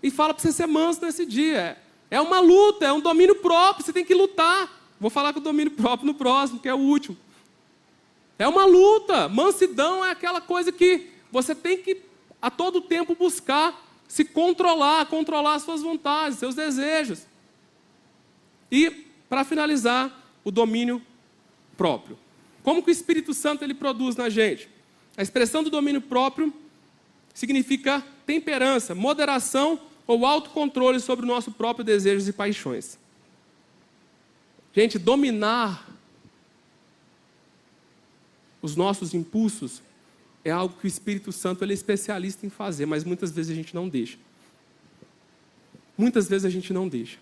E 0.00 0.12
fala 0.12 0.32
para 0.32 0.44
você 0.44 0.52
ser 0.52 0.68
manso 0.68 1.04
nesse 1.04 1.26
dia. 1.26 1.76
É 2.08 2.20
uma 2.20 2.38
luta, 2.38 2.86
é 2.86 2.92
um 2.92 3.00
domínio 3.00 3.34
próprio, 3.34 3.84
você 3.84 3.92
tem 3.92 4.04
que 4.04 4.14
lutar. 4.14 4.70
Vou 5.00 5.10
falar 5.10 5.32
com 5.32 5.40
o 5.40 5.42
domínio 5.42 5.72
próprio 5.72 6.06
no 6.06 6.14
próximo, 6.14 6.60
que 6.60 6.68
é 6.68 6.74
o 6.74 6.78
último. 6.78 7.16
É 8.40 8.48
uma 8.48 8.64
luta. 8.64 9.28
Mansidão 9.28 10.02
é 10.02 10.12
aquela 10.12 10.40
coisa 10.40 10.72
que 10.72 11.10
você 11.30 11.54
tem 11.54 11.76
que 11.76 12.00
a 12.40 12.50
todo 12.50 12.80
tempo 12.80 13.14
buscar 13.14 13.86
se 14.08 14.24
controlar, 14.24 15.04
controlar 15.06 15.56
as 15.56 15.62
suas 15.62 15.82
vontades, 15.82 16.38
seus 16.38 16.54
desejos. 16.54 17.26
E, 18.72 19.06
para 19.28 19.44
finalizar, 19.44 20.10
o 20.42 20.50
domínio 20.50 21.02
próprio. 21.76 22.18
Como 22.62 22.82
que 22.82 22.90
o 22.90 22.92
Espírito 22.92 23.34
Santo 23.34 23.62
ele 23.62 23.74
produz 23.74 24.16
na 24.16 24.30
gente? 24.30 24.70
A 25.18 25.22
expressão 25.22 25.62
do 25.62 25.68
domínio 25.68 26.00
próprio 26.00 26.50
significa 27.34 28.02
temperança, 28.24 28.94
moderação 28.94 29.78
ou 30.06 30.24
autocontrole 30.24 30.98
sobre 30.98 31.26
o 31.26 31.28
nosso 31.28 31.52
próprio 31.52 31.84
desejos 31.84 32.26
e 32.26 32.32
paixões. 32.32 32.98
Gente, 34.72 34.98
dominar 34.98 35.89
os 38.62 38.76
nossos 38.76 39.14
impulsos, 39.14 39.82
é 40.44 40.50
algo 40.50 40.76
que 40.78 40.86
o 40.86 40.88
Espírito 40.88 41.32
Santo 41.32 41.64
ele 41.64 41.72
é 41.72 41.74
especialista 41.74 42.46
em 42.46 42.50
fazer, 42.50 42.86
mas 42.86 43.04
muitas 43.04 43.30
vezes 43.30 43.52
a 43.52 43.54
gente 43.54 43.74
não 43.74 43.88
deixa. 43.88 44.18
Muitas 45.96 46.28
vezes 46.28 46.44
a 46.44 46.50
gente 46.50 46.72
não 46.72 46.88
deixa. 46.88 47.18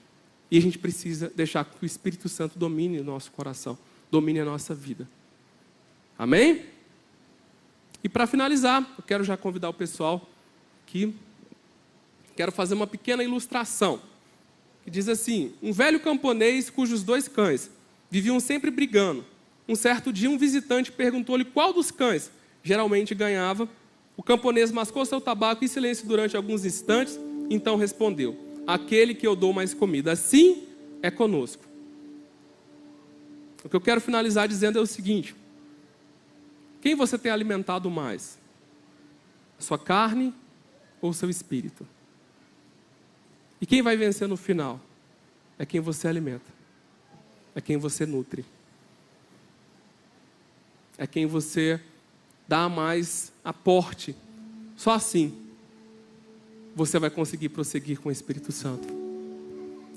E 0.51 0.57
a 0.57 0.61
gente 0.61 0.79
precisa 0.79 1.31
deixar 1.35 1.64
que 1.64 1.83
o 1.83 1.87
Espírito 1.87 2.29
Santo 2.29 2.59
domine 2.59 3.01
o 3.01 3.05
nosso 3.05 3.31
coração, 3.33 3.77
domine 4.11 4.40
a 4.40 4.44
nossa 4.44 4.74
vida. 4.74 5.09
Amém? 6.16 6.64
E 8.03 8.09
para 8.09 8.27
finalizar, 8.27 8.94
eu 8.96 9.05
quero 9.05 9.24
já 9.24 9.37
convidar 9.37 9.68
o 9.68 9.74
pessoal 9.74 10.29
que 10.87 11.14
quero 12.37 12.53
fazer 12.53 12.74
uma 12.74 12.87
pequena 12.87 13.22
ilustração. 13.22 14.01
Que 14.85 14.90
diz 14.90 15.09
assim: 15.09 15.53
um 15.61 15.72
velho 15.72 16.01
camponês 16.01 16.70
cujos 16.70 17.03
dois 17.03 17.27
cães 17.27 17.70
viviam 18.11 18.38
sempre 18.40 18.70
brigando 18.70 19.24
um 19.68 19.76
certo 19.76 20.11
dia, 20.11 20.31
um 20.31 20.38
visitante 20.38 20.90
perguntou-lhe 20.90 21.44
qual 21.44 21.74
dos 21.74 21.90
cães 21.90 22.31
geralmente 22.62 23.14
ganhava. 23.14 23.68
O 24.16 24.22
camponês 24.22 24.72
mascou 24.72 25.04
seu 25.04 25.20
tabaco 25.20 25.62
em 25.62 25.68
silêncio 25.68 26.09
durante 26.09 26.37
alguns 26.37 26.64
instantes, 26.64 27.20
então 27.50 27.76
respondeu: 27.76 28.35
Aquele 28.66 29.14
que 29.14 29.26
eu 29.26 29.37
dou 29.37 29.52
mais 29.52 29.74
comida. 29.74 30.12
Assim 30.12 30.66
é 31.02 31.11
conosco. 31.11 31.62
O 33.62 33.68
que 33.68 33.76
eu 33.76 33.81
quero 33.81 34.00
finalizar 34.00 34.48
dizendo 34.48 34.78
é 34.78 34.81
o 34.81 34.87
seguinte: 34.87 35.37
quem 36.81 36.94
você 36.94 37.18
tem 37.18 37.31
alimentado 37.31 37.90
mais? 37.90 38.38
Sua 39.59 39.78
carne 39.78 40.33
ou 41.00 41.12
seu 41.12 41.28
espírito? 41.28 41.87
E 43.61 43.66
quem 43.66 43.83
vai 43.83 43.96
vencer 43.96 44.26
no 44.26 44.37
final? 44.37 44.81
É 45.59 45.66
quem 45.66 45.81
você 45.81 46.07
alimenta, 46.09 46.46
é 47.54 47.61
quem 47.61 47.76
você 47.76 48.07
nutre 48.07 48.44
é 50.98 51.06
quem 51.06 51.24
você 51.24 51.80
dá 52.46 52.68
mais 52.68 53.32
aporte. 53.44 54.14
Só 54.76 54.90
assim 54.90 55.32
você 56.74 56.98
vai 56.98 57.11
conseguir 57.11 57.48
prosseguir 57.48 57.98
com 57.98 58.08
o 58.08 58.12
Espírito 58.12 58.52
Santo. 58.52 58.87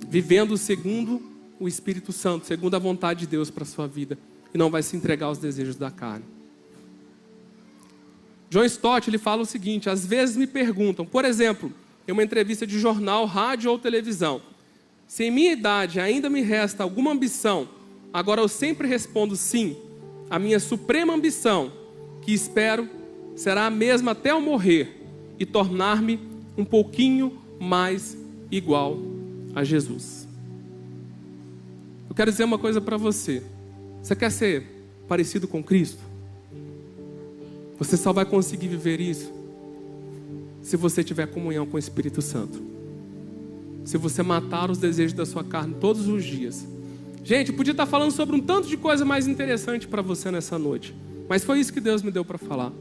Vivendo 0.08 0.58
segundo 0.58 1.22
o 1.60 1.68
Espírito 1.68 2.12
Santo, 2.12 2.48
segundo 2.48 2.76
a 2.76 2.80
vontade 2.80 3.22
de 3.22 3.28
Deus 3.28 3.52
para 3.52 3.64
a 3.64 3.68
sua 3.68 3.88
vida. 3.88 4.18
E 4.54 4.58
não 4.58 4.70
vai 4.70 4.82
se 4.82 4.96
entregar 4.96 5.28
aos 5.28 5.38
desejos 5.38 5.76
da 5.76 5.92
carne. 5.92 6.26
John 8.50 8.66
Stott 8.66 9.10
ele 9.10 9.18
fala 9.18 9.44
o 9.44 9.46
seguinte: 9.46 9.90
às 9.90 10.06
vezes 10.06 10.36
me 10.36 10.48
perguntam, 10.48 11.06
por 11.06 11.24
exemplo, 11.24 11.72
em 12.08 12.12
uma 12.12 12.24
entrevista 12.24 12.68
de 12.68 12.78
jornal, 12.78 13.26
rádio 13.26 13.72
ou 13.72 13.80
televisão, 13.80 14.42
se 15.08 15.26
em 15.26 15.32
minha 15.32 15.52
idade 15.52 16.00
ainda 16.00 16.30
me 16.30 16.42
resta 16.42 16.84
alguma 16.84 17.12
ambição, 17.12 17.70
agora 18.14 18.42
eu 18.42 18.48
sempre 18.48 18.88
respondo 18.88 19.36
sim, 19.36 19.78
a 20.32 20.40
minha 20.40 20.62
suprema 20.62 21.14
ambição, 21.14 21.74
que 22.22 22.32
espero 22.32 22.90
será 23.36 23.66
a 23.66 23.70
mesma 23.70 24.12
até 24.12 24.32
eu 24.32 24.40
morrer 24.40 25.04
e 25.38 25.46
tornar-me 25.46 26.22
um 26.58 26.64
pouquinho 26.64 27.38
mais 27.60 28.18
igual 28.50 28.98
a 29.54 29.62
Jesus. 29.66 30.26
Eu 32.10 32.16
quero 32.16 32.32
dizer 32.32 32.46
uma 32.46 32.58
coisa 32.58 32.80
para 32.80 32.96
você. 32.96 33.44
Você 34.02 34.16
quer 34.16 34.32
ser 34.32 34.64
parecido 35.06 35.50
com 35.50 35.62
Cristo? 35.62 36.00
Você 37.78 37.98
só 37.98 38.14
vai 38.14 38.24
conseguir 38.24 38.70
viver 38.70 39.02
isso 39.02 39.34
se 40.62 40.78
você 40.78 41.04
tiver 41.04 41.28
comunhão 41.28 41.66
com 41.66 41.76
o 41.76 41.80
Espírito 41.80 42.22
Santo. 42.22 42.62
Se 43.84 43.98
você 43.98 44.24
matar 44.24 44.72
os 44.72 44.78
desejos 44.78 45.14
da 45.14 45.26
sua 45.26 45.44
carne 45.44 45.76
todos 45.78 46.08
os 46.08 46.24
dias 46.24 46.66
Gente, 47.24 47.54
podia 47.54 47.72
estar 47.72 47.86
falando 47.86 48.12
sobre 48.12 48.36
um 48.36 48.40
tanto 48.40 48.68
de 48.68 48.76
coisa 48.76 49.06
mais 49.06 49.28
interessante 49.28 49.88
para 49.88 50.02
você 50.02 50.32
nessa 50.32 50.58
noite. 50.58 50.96
Mas 51.30 51.44
foi 51.44 51.60
isso 51.60 51.72
que 51.72 51.80
Deus 51.80 52.02
me 52.02 52.12
deu 52.12 52.26
para 52.26 52.38
falar. 52.38 52.72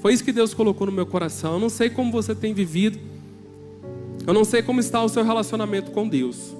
Foi 0.00 0.12
isso 0.12 0.24
que 0.24 0.32
Deus 0.32 0.52
colocou 0.52 0.86
no 0.86 0.92
meu 0.92 1.06
coração. 1.06 1.54
Eu 1.54 1.60
não 1.60 1.68
sei 1.68 1.88
como 1.88 2.12
você 2.12 2.34
tem 2.34 2.52
vivido. 2.52 2.98
Eu 4.26 4.34
não 4.34 4.44
sei 4.44 4.62
como 4.62 4.78
está 4.78 5.02
o 5.02 5.08
seu 5.08 5.24
relacionamento 5.24 5.90
com 5.90 6.06
Deus. 6.06 6.54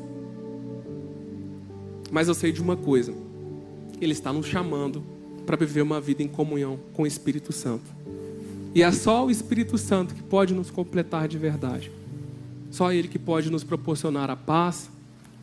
Mas 2.11 2.29
eu 2.29 2.35
sei 2.35 2.51
de 2.51 2.63
uma 2.63 2.77
coisa. 2.77 3.15
Ele 4.01 4.13
está 4.13 4.33
nos 4.33 4.47
chamando 4.47 5.03
para 5.45 5.57
viver 5.57 5.83
uma 5.83 6.01
vida 6.01 6.23
em 6.23 6.29
comunhão 6.29 6.79
com 6.93 7.03
o 7.03 7.07
Espírito 7.07 7.53
Santo. 7.53 7.91
E 8.75 8.83
é 8.83 8.91
só 8.91 9.27
o 9.27 9.31
Espírito 9.31 9.77
Santo 9.77 10.15
que 10.15 10.23
pode 10.23 10.55
nos 10.55 10.71
completar 10.71 11.29
de 11.29 11.37
verdade. 11.37 11.93
Só 12.71 12.91
Ele 12.91 13.07
que 13.07 13.19
pode 13.19 13.51
nos 13.51 13.63
proporcionar 13.63 14.31
a 14.31 14.37
paz, 14.37 14.91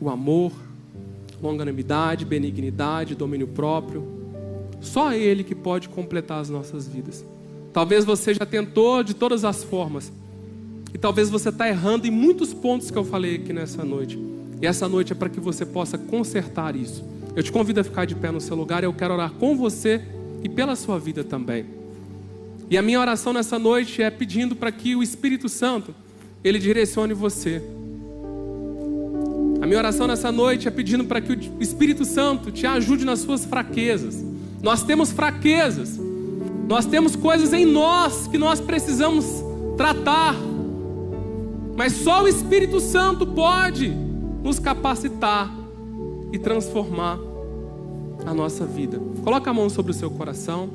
o 0.00 0.10
amor, 0.10 0.52
longanimidade, 1.42 2.24
benignidade, 2.24 3.14
domínio 3.14 3.48
próprio. 3.48 4.06
Só 4.80 5.12
Ele 5.12 5.44
que 5.44 5.54
pode 5.54 5.88
completar 5.88 6.40
as 6.40 6.48
nossas 6.48 6.86
vidas. 6.86 7.24
Talvez 7.72 8.04
você 8.04 8.34
já 8.34 8.46
tentou 8.46 9.02
de 9.02 9.14
todas 9.14 9.44
as 9.44 9.62
formas. 9.62 10.12
E 10.92 10.98
talvez 10.98 11.30
você 11.30 11.50
está 11.50 11.68
errando 11.68 12.06
em 12.06 12.10
muitos 12.10 12.52
pontos 12.52 12.90
que 12.90 12.98
eu 12.98 13.04
falei 13.04 13.36
aqui 13.36 13.52
nessa 13.52 13.84
noite. 13.84 14.18
E 14.60 14.66
essa 14.66 14.88
noite 14.88 15.12
é 15.12 15.14
para 15.14 15.28
que 15.28 15.40
você 15.40 15.64
possa 15.64 15.96
consertar 15.96 16.74
isso. 16.74 17.04
Eu 17.34 17.42
te 17.42 17.52
convido 17.52 17.80
a 17.80 17.84
ficar 17.84 18.04
de 18.04 18.14
pé 18.14 18.30
no 18.30 18.40
seu 18.40 18.56
lugar. 18.56 18.82
Eu 18.82 18.92
quero 18.92 19.14
orar 19.14 19.30
com 19.32 19.56
você 19.56 20.00
e 20.42 20.48
pela 20.48 20.74
sua 20.74 20.98
vida 20.98 21.22
também. 21.22 21.64
E 22.68 22.76
a 22.76 22.82
minha 22.82 23.00
oração 23.00 23.32
nessa 23.32 23.58
noite 23.58 24.02
é 24.02 24.10
pedindo 24.10 24.56
para 24.56 24.72
que 24.72 24.96
o 24.96 25.02
Espírito 25.02 25.48
Santo 25.48 25.94
ele 26.42 26.58
direcione 26.58 27.14
você. 27.14 27.62
A 29.60 29.66
minha 29.66 29.78
oração 29.78 30.06
nessa 30.06 30.32
noite 30.32 30.66
é 30.66 30.70
pedindo 30.70 31.04
para 31.04 31.20
que 31.20 31.32
o 31.32 31.62
Espírito 31.62 32.04
Santo 32.04 32.50
te 32.50 32.66
ajude 32.66 33.04
nas 33.04 33.18
suas 33.20 33.44
fraquezas. 33.44 34.24
Nós 34.62 34.82
temos 34.82 35.10
fraquezas, 35.12 35.98
Nós 36.68 36.86
temos 36.86 37.16
coisas 37.16 37.52
em 37.52 37.66
nós 37.66 38.28
que 38.28 38.38
nós 38.38 38.60
precisamos 38.60 39.26
tratar. 39.76 40.36
Mas 41.76 41.94
só 41.94 42.22
o 42.22 42.28
Espírito 42.28 42.78
Santo 42.78 43.26
pode 43.26 43.88
nos 44.40 44.60
capacitar 44.60 45.52
e 46.32 46.38
transformar 46.38 47.18
a 48.24 48.32
nossa 48.32 48.64
vida. 48.64 49.00
Coloca 49.24 49.50
a 49.50 49.52
mão 49.52 49.68
sobre 49.68 49.90
o 49.90 49.94
seu 49.94 50.10
coração. 50.10 50.70